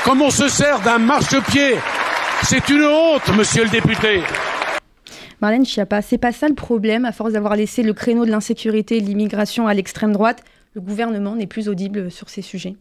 comme 0.03 0.21
on 0.21 0.29
se 0.29 0.47
sert 0.47 0.79
d'un 0.79 0.97
marchepied. 0.97 1.75
C'est 2.43 2.67
une 2.69 2.83
honte, 2.83 3.27
monsieur 3.35 3.63
le 3.63 3.69
député. 3.69 4.23
Marlène 5.41 5.65
Schiappa, 5.65 6.01
c'est 6.01 6.17
pas 6.17 6.33
ça 6.33 6.49
le 6.49 6.53
problème, 6.53 7.05
à 7.05 7.13
force 7.13 7.33
d'avoir 7.33 7.55
laissé 7.55 7.81
le 7.81 7.93
créneau 7.93 8.25
de 8.25 8.31
l'insécurité 8.31 8.97
et 8.97 8.99
l'immigration 8.99 9.67
à 9.67 9.73
l'extrême 9.73 10.11
droite, 10.11 10.43
le 10.73 10.81
gouvernement 10.81 11.35
n'est 11.35 11.47
plus 11.47 11.69
audible 11.69 12.11
sur 12.11 12.29
ces 12.29 12.41
sujets. 12.41 12.75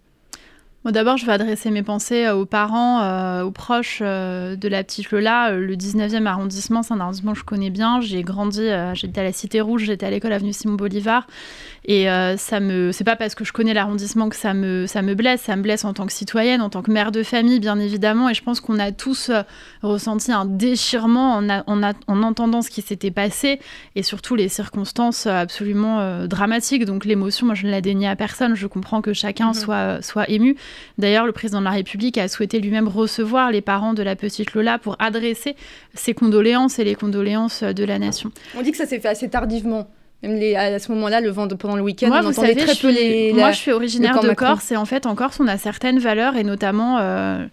D'abord, 0.90 1.16
je 1.16 1.26
vais 1.26 1.32
adresser 1.32 1.70
mes 1.70 1.82
pensées 1.82 2.26
euh, 2.26 2.34
aux 2.34 2.46
parents, 2.46 3.02
euh, 3.02 3.42
aux 3.42 3.50
proches 3.50 3.98
euh, 4.00 4.56
de 4.56 4.68
la 4.68 4.82
petite 4.84 5.10
Lola. 5.10 5.50
Le 5.52 5.76
19e 5.76 6.24
arrondissement, 6.26 6.82
c'est 6.82 6.94
un 6.94 7.00
arrondissement 7.00 7.32
que 7.32 7.38
je 7.38 7.44
connais 7.44 7.70
bien. 7.70 8.00
J'ai 8.00 8.22
grandi, 8.22 8.68
j'étais 8.94 9.20
à 9.20 9.24
la 9.24 9.32
Cité 9.32 9.60
Rouge, 9.60 9.84
j'étais 9.84 10.06
à 10.06 10.10
l'école 10.10 10.32
avenue 10.32 10.52
Simon 10.52 10.74
Bolivar. 10.74 11.26
Et 11.84 12.06
ça 12.36 12.60
me, 12.60 12.92
c'est 12.92 13.04
pas 13.04 13.16
parce 13.16 13.34
que 13.34 13.44
je 13.44 13.52
connais 13.52 13.72
l'arrondissement 13.72 14.28
que 14.28 14.36
ça 14.36 14.52
me, 14.52 14.86
ça 14.86 15.00
me 15.00 15.14
blesse. 15.14 15.42
Ça 15.42 15.56
me 15.56 15.62
blesse 15.62 15.84
en 15.84 15.94
tant 15.94 16.06
que 16.06 16.12
citoyenne, 16.12 16.60
en 16.60 16.68
tant 16.68 16.82
que 16.82 16.90
mère 16.90 17.12
de 17.12 17.22
famille, 17.22 17.60
bien 17.60 17.78
évidemment. 17.78 18.28
Et 18.28 18.34
je 18.34 18.42
pense 18.42 18.60
qu'on 18.60 18.78
a 18.78 18.92
tous 18.92 19.30
ressenti 19.82 20.32
un 20.32 20.44
déchirement 20.44 21.36
en, 21.36 21.48
en, 21.48 22.22
entendant 22.22 22.62
ce 22.62 22.70
qui 22.70 22.82
s'était 22.82 23.10
passé 23.10 23.58
et 23.94 24.02
surtout 24.02 24.36
les 24.36 24.48
circonstances 24.48 25.26
absolument 25.26 26.26
dramatiques. 26.26 26.84
Donc 26.84 27.04
l'émotion, 27.04 27.46
moi, 27.46 27.54
je 27.54 27.66
ne 27.66 27.70
la 27.70 27.80
dénie 27.80 28.06
à 28.06 28.16
personne. 28.16 28.54
Je 28.54 28.66
comprends 28.66 29.00
que 29.00 29.12
chacun 29.12 29.48
mhm. 29.48 29.54
soit, 29.54 30.02
soit 30.02 30.28
ému. 30.30 30.56
D'ailleurs, 30.98 31.26
le 31.26 31.32
président 31.32 31.60
de 31.60 31.64
la 31.64 31.70
République 31.70 32.18
a 32.18 32.28
souhaité 32.28 32.60
lui-même 32.60 32.88
recevoir 32.88 33.50
les 33.50 33.60
parents 33.60 33.94
de 33.94 34.02
la 34.02 34.16
petite 34.16 34.54
Lola 34.54 34.78
pour 34.78 34.96
adresser 34.98 35.56
ses 35.94 36.14
condoléances 36.14 36.78
et 36.78 36.84
les 36.84 36.94
condoléances 36.94 37.62
de 37.62 37.84
la 37.84 37.98
nation. 37.98 38.30
On 38.56 38.62
dit 38.62 38.70
que 38.70 38.76
ça 38.76 38.86
s'est 38.86 39.00
fait 39.00 39.08
assez 39.08 39.28
tardivement. 39.28 39.88
Même 40.22 40.34
les, 40.34 40.56
à 40.56 40.78
ce 40.78 40.90
moment-là, 40.92 41.20
le 41.20 41.32
pendant 41.32 41.76
le 41.76 41.82
week-end, 41.82 42.10
on 42.10 42.26
entendait 42.26 42.56
très 42.56 42.74
peu 42.74 42.90
les. 42.90 43.32
Moi, 43.32 43.52
je 43.52 43.58
suis 43.58 43.72
originaire 43.72 44.20
de 44.20 44.32
Corse 44.34 44.72
et 44.72 44.76
en 44.76 44.84
fait, 44.84 45.06
en 45.06 45.14
Corse, 45.14 45.38
on 45.40 45.46
a 45.46 45.58
certaines 45.58 45.98
valeurs 45.98 46.36
et 46.36 46.44
notamment. 46.44 46.98
Euh, 46.98 47.46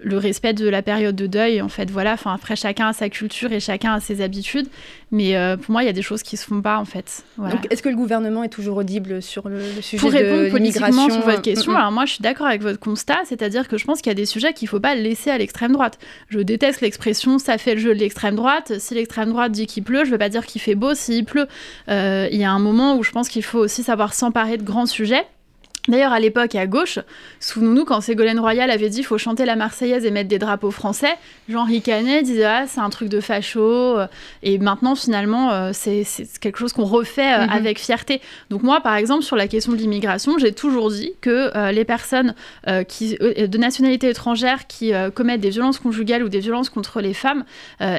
le 0.00 0.16
respect 0.16 0.52
de 0.52 0.68
la 0.68 0.82
période 0.82 1.16
de 1.16 1.26
deuil. 1.26 1.60
En 1.60 1.68
fait, 1.68 1.90
voilà. 1.90 2.12
Enfin, 2.12 2.32
après, 2.32 2.56
chacun 2.56 2.88
a 2.88 2.92
sa 2.92 3.08
culture 3.08 3.52
et 3.52 3.60
chacun 3.60 3.94
a 3.94 4.00
ses 4.00 4.20
habitudes. 4.20 4.68
Mais 5.10 5.36
euh, 5.36 5.56
pour 5.56 5.72
moi, 5.72 5.82
il 5.82 5.86
y 5.86 5.88
a 5.88 5.92
des 5.92 6.02
choses 6.02 6.22
qui 6.22 6.36
se 6.36 6.44
font 6.44 6.60
pas, 6.60 6.78
en 6.78 6.84
fait. 6.84 7.24
Donc, 7.38 7.66
est-ce 7.70 7.82
que 7.82 7.88
le 7.88 7.96
gouvernement 7.96 8.44
est 8.44 8.48
toujours 8.48 8.76
audible 8.76 9.22
sur 9.22 9.48
le, 9.48 9.60
sujet 9.80 9.98
pour 9.98 10.12
répondre 10.12 10.42
de 10.42 10.56
l'immigration 10.56 11.10
sur 11.10 11.22
votre 11.22 11.42
question, 11.42 11.76
alors 11.76 11.92
moi, 11.92 12.04
je 12.04 12.12
suis 12.12 12.22
d'accord 12.22 12.46
avec 12.46 12.62
votre 12.62 12.78
constat, 12.78 13.18
c'est-à-dire 13.24 13.68
que 13.68 13.78
je 13.78 13.84
pense 13.84 14.00
qu'il 14.00 14.10
y 14.10 14.12
a 14.12 14.14
des 14.14 14.26
sujets 14.26 14.52
qu'il 14.52 14.68
faut 14.68 14.80
pas 14.80 14.94
laisser 14.94 15.30
à 15.30 15.38
l'extrême 15.38 15.72
droite. 15.72 15.98
Je 16.28 16.40
déteste 16.40 16.80
l'expression 16.80 17.38
"ça 17.38 17.58
fait 17.58 17.74
le 17.74 17.80
jeu 17.80 17.94
de 17.94 17.98
l'extrême 17.98 18.36
droite". 18.36 18.74
Si 18.78 18.94
l'extrême 18.94 19.30
droite 19.30 19.52
dit 19.52 19.66
qu'il 19.66 19.82
pleut, 19.82 20.04
je 20.04 20.10
veux 20.10 20.18
pas 20.18 20.28
dire 20.28 20.46
qu'il 20.46 20.60
fait 20.60 20.74
beau 20.74 20.94
s'il 20.94 21.24
pleut. 21.24 21.46
Euh, 21.88 22.28
il 22.30 22.38
y 22.38 22.44
a 22.44 22.50
un 22.50 22.58
moment 22.58 22.96
où 22.96 23.02
je 23.02 23.10
pense 23.10 23.28
qu'il 23.28 23.42
faut 23.42 23.58
aussi 23.58 23.82
savoir 23.82 24.14
s'emparer 24.14 24.56
de 24.58 24.62
grands 24.62 24.86
sujets 24.86 25.24
D'ailleurs, 25.86 26.12
à 26.12 26.20
l'époque, 26.20 26.54
à 26.54 26.66
gauche, 26.66 26.98
souvenons-nous 27.40 27.84
quand 27.84 28.00
Ségolène 28.00 28.40
Royal 28.40 28.70
avait 28.70 28.90
dit 28.90 28.96
qu'il 28.96 29.06
faut 29.06 29.18
chanter 29.18 29.44
la 29.44 29.56
Marseillaise 29.56 30.04
et 30.04 30.10
mettre 30.10 30.28
des 30.28 30.38
drapeaux 30.38 30.70
français, 30.70 31.14
Jean-Henri 31.48 31.80
Canet 31.80 32.24
disait 32.24 32.44
ah, 32.44 32.64
c'est 32.66 32.80
un 32.80 32.90
truc 32.90 33.08
de 33.08 33.20
facho. 33.20 33.96
Et 34.42 34.58
maintenant, 34.58 34.94
finalement, 34.94 35.50
euh, 35.50 35.70
c'est 35.72 36.04
quelque 36.40 36.58
chose 36.58 36.72
qu'on 36.72 36.84
refait 36.84 37.32
euh, 37.32 37.44
mhm. 37.44 37.50
avec 37.50 37.78
fierté. 37.78 38.20
Donc, 38.50 38.62
moi, 38.62 38.80
par 38.80 38.96
exemple, 38.96 39.24
sur 39.24 39.36
la 39.36 39.48
question 39.48 39.72
de 39.72 39.78
l'immigration, 39.78 40.38
j'ai 40.38 40.52
toujours 40.52 40.90
dit 40.90 41.12
que 41.20 41.56
euh, 41.56 41.72
les 41.72 41.84
personnes 41.84 42.34
qui, 42.88 43.16
de 43.16 43.58
nationalité 43.58 44.08
étrangère 44.08 44.66
qui 44.66 44.92
commettent 45.14 45.40
des 45.40 45.50
violences 45.50 45.78
conjugales 45.78 46.22
ou 46.22 46.28
des 46.28 46.40
violences 46.40 46.68
contre 46.68 47.00
les 47.00 47.14
femmes, 47.14 47.44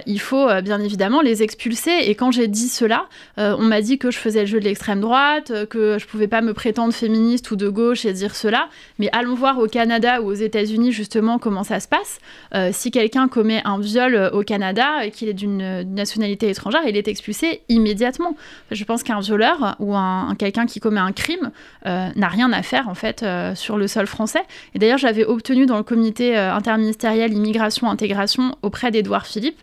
il 0.05 0.19
faut 0.19 0.47
bien 0.61 0.79
évidemment 0.79 1.21
les 1.21 1.43
expulser. 1.43 1.91
Et 2.03 2.15
quand 2.15 2.31
j'ai 2.31 2.47
dit 2.47 2.67
cela, 2.67 3.07
on 3.37 3.63
m'a 3.63 3.81
dit 3.81 3.97
que 3.97 4.11
je 4.11 4.17
faisais 4.17 4.41
le 4.41 4.45
jeu 4.45 4.59
de 4.59 4.65
l'extrême 4.65 5.01
droite, 5.01 5.51
que 5.69 5.97
je 5.97 6.05
pouvais 6.05 6.27
pas 6.27 6.41
me 6.41 6.53
prétendre 6.53 6.93
féministe 6.93 7.51
ou 7.51 7.55
de 7.55 7.69
gauche 7.69 7.78
et 7.79 8.13
dire 8.13 8.35
cela, 8.35 8.69
mais 8.97 9.09
allons 9.13 9.35
voir 9.35 9.59
au 9.59 9.67
Canada 9.67 10.21
ou 10.21 10.27
aux 10.27 10.33
États-Unis 10.33 10.91
justement 10.91 11.39
comment 11.39 11.63
ça 11.63 11.79
se 11.79 11.87
passe. 11.87 12.19
Euh, 12.53 12.69
si 12.73 12.91
quelqu'un 12.91 13.27
commet 13.27 13.61
un 13.65 13.79
viol 13.79 14.15
euh, 14.15 14.29
au 14.31 14.43
Canada 14.43 15.05
et 15.05 15.11
qu'il 15.11 15.29
est 15.29 15.33
d'une 15.33 15.83
nationalité 15.83 16.49
étrangère, 16.49 16.81
il 16.87 16.97
est 16.97 17.07
expulsé 17.07 17.61
immédiatement. 17.69 18.35
Je 18.71 18.83
pense 18.83 19.03
qu'un 19.03 19.19
violeur 19.19 19.75
ou 19.79 19.95
un, 19.95 20.35
quelqu'un 20.37 20.65
qui 20.65 20.79
commet 20.79 20.99
un 20.99 21.11
crime 21.11 21.51
euh, 21.85 22.09
n'a 22.15 22.27
rien 22.27 22.51
à 22.51 22.61
faire 22.61 22.89
en 22.89 22.95
fait 22.95 23.25
sur 23.55 23.77
le 23.77 23.87
sol 23.87 24.07
français. 24.07 24.41
Et 24.75 24.79
d'ailleurs, 24.79 24.97
j'avais 24.97 25.25
obtenu 25.25 25.65
dans 25.65 25.77
le 25.77 25.83
comité 25.83 26.35
interministériel 26.35 27.33
immigration-intégration 27.33 28.57
auprès 28.61 28.91
d'Édouard 28.91 29.25
Philippe 29.25 29.59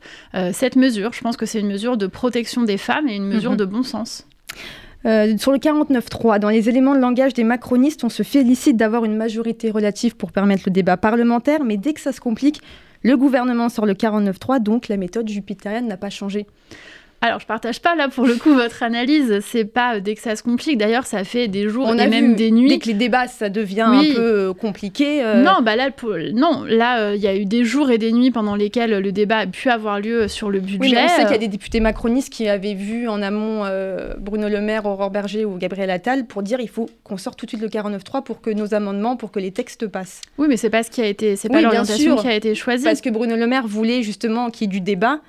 cette 0.52 0.76
mesure. 0.76 1.12
Je 1.12 1.20
pense 1.20 1.36
que 1.36 1.46
c'est 1.46 1.60
une 1.60 1.68
mesure 1.68 1.96
de 1.96 2.06
protection 2.06 2.62
des 2.62 2.78
femmes 2.78 3.08
et 3.08 3.14
une 3.14 3.26
mesure 3.26 3.52
mhm. 3.52 3.56
de 3.56 3.64
bon 3.64 3.82
sens. 3.82 4.26
Euh, 5.06 5.36
sur 5.38 5.52
le 5.52 5.58
49.3, 5.58 6.40
dans 6.40 6.48
les 6.48 6.68
éléments 6.68 6.94
de 6.94 7.00
langage 7.00 7.32
des 7.32 7.44
macronistes, 7.44 8.02
on 8.02 8.08
se 8.08 8.24
félicite 8.24 8.76
d'avoir 8.76 9.04
une 9.04 9.16
majorité 9.16 9.70
relative 9.70 10.16
pour 10.16 10.32
permettre 10.32 10.64
le 10.66 10.72
débat 10.72 10.96
parlementaire, 10.96 11.62
mais 11.62 11.76
dès 11.76 11.92
que 11.92 12.00
ça 12.00 12.12
se 12.12 12.20
complique, 12.20 12.60
le 13.02 13.16
gouvernement 13.16 13.68
sort 13.68 13.86
le 13.86 13.94
49.3, 13.94 14.60
donc 14.60 14.88
la 14.88 14.96
méthode 14.96 15.28
jupitérienne 15.28 15.86
n'a 15.86 15.96
pas 15.96 16.10
changé. 16.10 16.46
Alors, 17.22 17.40
je 17.40 17.46
partage 17.46 17.80
pas 17.80 17.94
là 17.94 18.08
pour 18.08 18.26
le 18.26 18.34
coup 18.36 18.54
votre 18.54 18.82
analyse. 18.82 19.40
C'est 19.40 19.64
pas 19.64 19.96
euh, 19.96 20.00
dès 20.00 20.14
que 20.14 20.20
ça 20.20 20.36
se 20.36 20.42
complique. 20.42 20.78
D'ailleurs, 20.78 21.06
ça 21.06 21.24
fait 21.24 21.48
des 21.48 21.68
jours 21.68 21.86
On 21.88 21.98
et 21.98 22.06
même 22.06 22.34
des 22.34 22.50
nuits. 22.50 22.68
Dès 22.68 22.78
que 22.78 22.86
les 22.86 22.94
débats, 22.94 23.26
ça 23.26 23.48
devient 23.48 23.80
un 23.82 24.02
peu 24.14 24.20
euh, 24.20 24.52
compliqué. 24.52 25.24
Euh. 25.24 25.42
Non, 25.42 25.62
bah 25.62 25.76
là, 25.76 25.90
non, 26.34 26.64
là, 26.68 27.14
il 27.14 27.20
y 27.20 27.26
a 27.26 27.34
eu 27.34 27.46
des 27.46 27.64
jours 27.64 27.90
et 27.90 27.98
des 27.98 28.12
nuits 28.12 28.30
pendant 28.30 28.54
lesquels 28.54 28.98
le 28.98 29.12
débat 29.12 29.38
a 29.38 29.46
pu 29.46 29.70
avoir 29.70 29.98
lieu 29.98 30.28
sur 30.28 30.50
le 30.50 30.60
budget. 30.60 30.78
Oui, 30.80 30.94
on 30.96 31.08
sait 31.08 31.22
qu'il 31.22 31.32
y 31.32 31.34
a 31.34 31.38
des 31.38 31.48
députés 31.48 31.80
macronistes 31.80 32.32
qui 32.32 32.48
avaient 32.48 32.74
vu 32.74 33.08
en 33.08 33.22
amont 33.22 33.64
Bruno 34.18 34.48
Le 34.48 34.60
Maire, 34.60 34.86
Aurore 34.86 35.10
Berger 35.10 35.44
ou 35.44 35.56
Gabriel 35.56 35.90
Attal 35.90 36.26
pour 36.26 36.42
dire 36.42 36.60
il 36.60 36.68
faut 36.68 36.88
qu'on 37.02 37.16
sorte 37.16 37.38
tout 37.38 37.46
de 37.46 37.50
suite 37.50 37.62
le 37.62 37.68
49.3 37.68 38.22
pour 38.22 38.40
que 38.40 38.50
nos 38.50 38.74
amendements, 38.74 39.16
pour 39.16 39.30
que 39.30 39.40
les 39.40 39.52
textes 39.52 39.86
passent. 39.86 40.20
Oui, 40.38 40.46
mais 40.48 40.56
c'est 40.56 40.70
pas 40.70 40.82
ce 40.82 40.90
qui 40.90 41.00
a 41.00 41.06
été, 41.06 41.36
c'est 41.36 41.48
pas 41.48 41.60
l'orientation 41.60 42.16
qui 42.16 42.28
a 42.28 42.34
été 42.34 42.54
choisie. 42.54 42.84
Parce 42.84 43.00
que 43.00 43.10
Bruno 43.10 43.36
Le 43.36 43.46
Maire 43.46 43.66
voulait 43.66 44.02
justement 44.02 44.50
qu'il 44.50 44.66
y 44.66 44.70
ait 44.70 44.72
du 44.72 44.80
débat. 44.80 45.20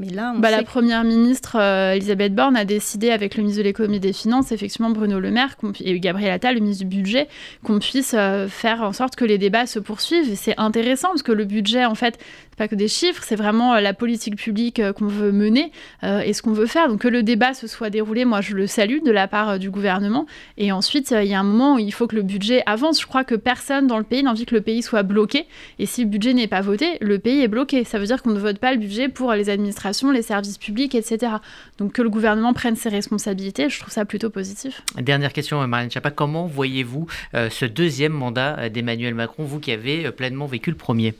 Mais 0.00 0.08
là, 0.08 0.32
bah, 0.34 0.50
la 0.50 0.62
première 0.62 1.04
ministre 1.04 1.58
euh, 1.60 1.92
Elisabeth 1.92 2.34
Borne 2.34 2.56
a 2.56 2.64
décidé 2.64 3.10
avec 3.10 3.36
le 3.36 3.42
ministre 3.42 3.58
de 3.58 3.64
l'économie 3.64 3.98
et 3.98 4.00
des 4.00 4.14
finances, 4.14 4.50
effectivement 4.50 4.88
Bruno 4.88 5.20
Le 5.20 5.30
Maire 5.30 5.56
et 5.78 6.00
Gabriel 6.00 6.32
Attal, 6.32 6.54
le 6.54 6.60
ministre 6.60 6.84
du 6.86 6.96
budget, 6.96 7.28
qu'on 7.62 7.78
puisse 7.78 8.14
euh, 8.16 8.48
faire 8.48 8.80
en 8.80 8.94
sorte 8.94 9.14
que 9.14 9.26
les 9.26 9.36
débats 9.36 9.66
se 9.66 9.78
poursuivent. 9.78 10.34
C'est 10.36 10.58
intéressant 10.58 11.08
parce 11.08 11.22
que 11.22 11.32
le 11.32 11.44
budget, 11.44 11.84
en 11.84 11.94
fait, 11.94 12.18
que 12.68 12.74
des 12.74 12.88
chiffres, 12.88 13.22
c'est 13.24 13.36
vraiment 13.36 13.74
euh, 13.74 13.80
la 13.80 13.94
politique 13.94 14.36
publique 14.36 14.80
qu'on 14.92 15.06
veut 15.06 15.32
mener 15.32 15.72
et 16.02 16.32
ce 16.32 16.42
qu'on 16.42 16.52
veut 16.52 16.66
faire. 16.66 16.88
Donc 16.88 17.00
que 17.00 17.08
le 17.08 17.22
débat 17.22 17.54
se 17.54 17.66
soit 17.66 17.90
déroulé, 17.90 18.24
moi 18.24 18.40
je 18.40 18.54
le 18.54 18.66
salue 18.66 19.02
de 19.04 19.10
la 19.10 19.28
part 19.28 19.58
du 19.58 19.70
gouvernement. 19.70 20.26
Et 20.56 20.72
ensuite, 20.72 21.10
il 21.10 21.28
y 21.28 21.34
a 21.34 21.40
un 21.40 21.44
moment 21.44 21.76
où 21.76 21.78
il 21.78 21.92
faut 21.92 22.06
que 22.06 22.16
le 22.16 22.22
budget 22.22 22.62
avance. 22.66 23.00
Je 23.00 23.06
crois 23.06 23.24
que 23.24 23.34
personne 23.34 23.86
dans 23.86 23.98
le 23.98 24.04
pays 24.04 24.22
n'a 24.22 24.30
envie 24.30 24.46
que 24.46 24.54
le 24.54 24.60
pays 24.60 24.82
soit 24.82 25.02
bloqué. 25.02 25.46
Et 25.78 25.86
si 25.86 26.04
le 26.04 26.08
budget 26.08 26.34
n'est 26.34 26.46
pas 26.46 26.60
voté, 26.60 26.98
le 27.00 27.18
pays 27.18 27.42
est 27.42 27.48
bloqué. 27.48 27.84
Ça 27.84 27.98
veut 27.98 28.06
dire 28.06 28.22
qu'on 28.22 28.30
ne 28.30 28.38
vote 28.38 28.58
pas 28.58 28.72
le 28.72 28.78
budget 28.78 29.08
pour 29.08 29.32
les 29.32 29.50
administrations 29.50 30.10
les 30.10 30.22
services 30.22 30.58
publics, 30.58 30.94
etc. 30.94 31.32
Donc 31.78 31.92
que 31.92 32.02
le 32.02 32.10
gouvernement 32.10 32.52
prenne 32.52 32.76
ses 32.76 32.88
responsabilités, 32.88 33.68
je 33.68 33.78
trouve 33.80 33.92
ça 33.92 34.04
plutôt 34.04 34.30
positif. 34.30 34.82
Dernière 34.96 35.32
question, 35.32 35.66
Marlène 35.66 35.90
Chapa, 35.90 36.10
comment 36.10 36.46
voyez-vous 36.46 37.06
euh, 37.34 37.50
ce 37.50 37.64
deuxième 37.64 38.12
mandat 38.12 38.58
euh, 38.58 38.68
d'Emmanuel 38.68 39.14
Macron, 39.14 39.44
vous 39.44 39.60
qui 39.60 39.72
avez 39.72 40.06
euh, 40.06 40.12
pleinement 40.12 40.46
vécu 40.46 40.70
le 40.70 40.76
premier? 40.76 41.14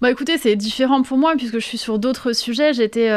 Bah 0.00 0.10
écoutez, 0.10 0.36
c'est 0.38 0.56
différent 0.56 1.02
pour 1.02 1.16
moi 1.16 1.34
puisque 1.36 1.54
je 1.58 1.64
suis 1.64 1.78
sur 1.78 1.98
d'autres 1.98 2.32
sujets. 2.32 2.74
J'étais 2.74 3.10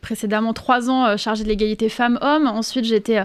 précédemment 0.00 0.52
trois 0.52 0.90
ans 0.90 1.16
chargée 1.16 1.44
de 1.44 1.48
l'égalité 1.48 1.88
femmes-hommes. 1.88 2.46
Ensuite, 2.46 2.84
j'étais 2.84 3.24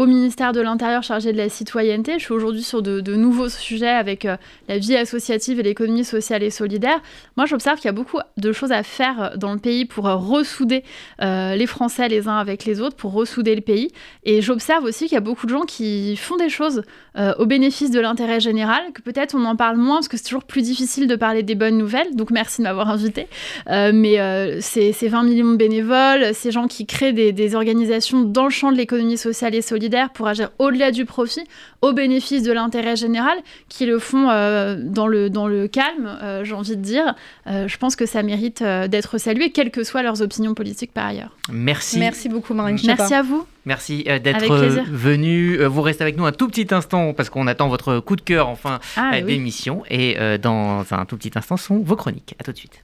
au 0.00 0.06
ministère 0.06 0.52
de 0.52 0.62
l'Intérieur 0.62 1.02
chargé 1.02 1.30
de 1.30 1.36
la 1.36 1.50
citoyenneté. 1.50 2.14
Je 2.14 2.24
suis 2.24 2.32
aujourd'hui 2.32 2.62
sur 2.62 2.80
de, 2.80 3.14
nouveaux 3.14 3.50
sujets 3.50 3.90
avec 3.90 4.24
euh, 4.24 4.38
la 4.66 4.78
vie 4.78 4.96
associative 4.96 5.60
et 5.60 5.62
l'économie 5.62 6.06
sociale 6.06 6.42
et 6.42 6.48
solidaire. 6.48 7.02
Moi, 7.36 7.44
j'observe 7.44 7.76
qu'il 7.76 7.84
y 7.84 7.90
a 7.90 7.92
beaucoup 7.92 8.16
de 8.38 8.52
choses 8.52 8.72
à 8.72 8.82
faire 8.82 9.22
euh, 9.22 9.36
dans 9.36 9.52
le 9.52 9.58
pays 9.58 9.84
pour 9.84 10.08
euh, 10.08 10.16
ressouder 10.16 10.84
les 11.20 11.66
Français 11.66 12.08
les 12.08 12.28
uns 12.28 12.38
avec 12.38 12.64
les 12.64 12.80
autres, 12.80 12.96
pour 12.96 13.12
ressouder 13.12 13.54
le 13.54 13.60
pays. 13.60 13.90
Et 14.24 14.40
j'observe 14.40 14.84
aussi 14.84 15.04
qu'il 15.04 15.16
y 15.16 15.18
a 15.18 15.20
beaucoup 15.20 15.44
de 15.44 15.50
gens 15.50 15.64
qui 15.66 16.16
font 16.16 16.36
des 16.36 16.48
choses 16.48 16.82
au 17.38 17.44
bénéfice 17.44 17.90
de 17.90 18.00
l'intérêt 18.00 18.40
général, 18.40 18.80
que 18.94 19.02
peut-être 19.02 19.34
on 19.34 19.44
en 19.44 19.56
parle 19.56 19.76
moins 19.76 19.96
parce 19.96 20.08
que 20.08 20.16
c'est 20.16 20.24
toujours 20.24 20.44
plus 20.44 20.62
difficile 20.62 21.06
de 21.08 21.16
parler 21.16 21.42
des 21.42 21.54
bonnes 21.54 21.76
nouvelles. 21.76 22.14
Donc 22.14 22.30
merci 22.30 22.58
de 22.58 22.62
m'avoir 22.62 22.88
invité. 22.88 23.26
mais 23.68 24.60
ces, 24.60 24.92
20 24.92 25.22
millions 25.24 25.52
de 25.52 25.56
bénévoles, 25.56 26.34
ces 26.34 26.50
gens 26.50 26.66
qui 26.66 26.86
créent 26.86 27.12
des, 27.12 27.32
des 27.32 27.54
organisations 27.54 28.22
dans 28.22 28.44
le 28.44 28.50
champ 28.50 28.72
de 28.72 28.76
l'économie 28.76 29.18
sociale 29.18 29.54
et 29.54 29.62
solidaire, 29.62 29.89
pour 30.14 30.26
agir 30.26 30.50
au-delà 30.58 30.90
du 30.90 31.04
profit, 31.04 31.44
au 31.82 31.92
bénéfice 31.92 32.42
de 32.42 32.52
l'intérêt 32.52 32.96
général, 32.96 33.38
qui 33.68 33.86
le 33.86 33.98
font 33.98 34.28
euh, 34.30 34.76
dans, 34.78 35.06
le, 35.06 35.30
dans 35.30 35.46
le 35.46 35.68
calme, 35.68 36.18
euh, 36.22 36.44
j'ai 36.44 36.54
envie 36.54 36.76
de 36.76 36.82
dire. 36.82 37.14
Euh, 37.46 37.68
je 37.68 37.76
pense 37.76 37.96
que 37.96 38.06
ça 38.06 38.22
mérite 38.22 38.62
d'être 38.62 39.18
salué, 39.18 39.50
quelles 39.50 39.70
que 39.70 39.84
soient 39.84 40.02
leurs 40.02 40.22
opinions 40.22 40.54
politiques 40.54 40.92
par 40.92 41.06
ailleurs. 41.06 41.36
Merci. 41.52 41.98
Merci 41.98 42.28
beaucoup, 42.28 42.54
Marine 42.54 42.78
Merci 42.84 43.14
à 43.14 43.22
vous. 43.22 43.46
Merci 43.66 44.04
d'être 44.04 44.54
venu. 44.90 45.62
Vous 45.64 45.82
restez 45.82 46.02
avec 46.02 46.16
nous 46.16 46.24
un 46.24 46.32
tout 46.32 46.48
petit 46.48 46.66
instant 46.74 47.12
parce 47.12 47.28
qu'on 47.28 47.46
attend 47.46 47.68
votre 47.68 48.00
coup 48.00 48.16
de 48.16 48.22
cœur 48.22 48.48
en 48.48 48.56
fin 48.56 48.80
ah 48.96 49.20
d'émission. 49.20 49.82
Et 49.90 50.16
dans 50.38 50.84
un 50.90 51.04
tout 51.04 51.16
petit 51.16 51.32
instant 51.34 51.56
sont 51.56 51.78
vos 51.78 51.96
chroniques. 51.96 52.34
À 52.38 52.44
tout 52.44 52.52
de 52.52 52.56
suite. 52.56 52.82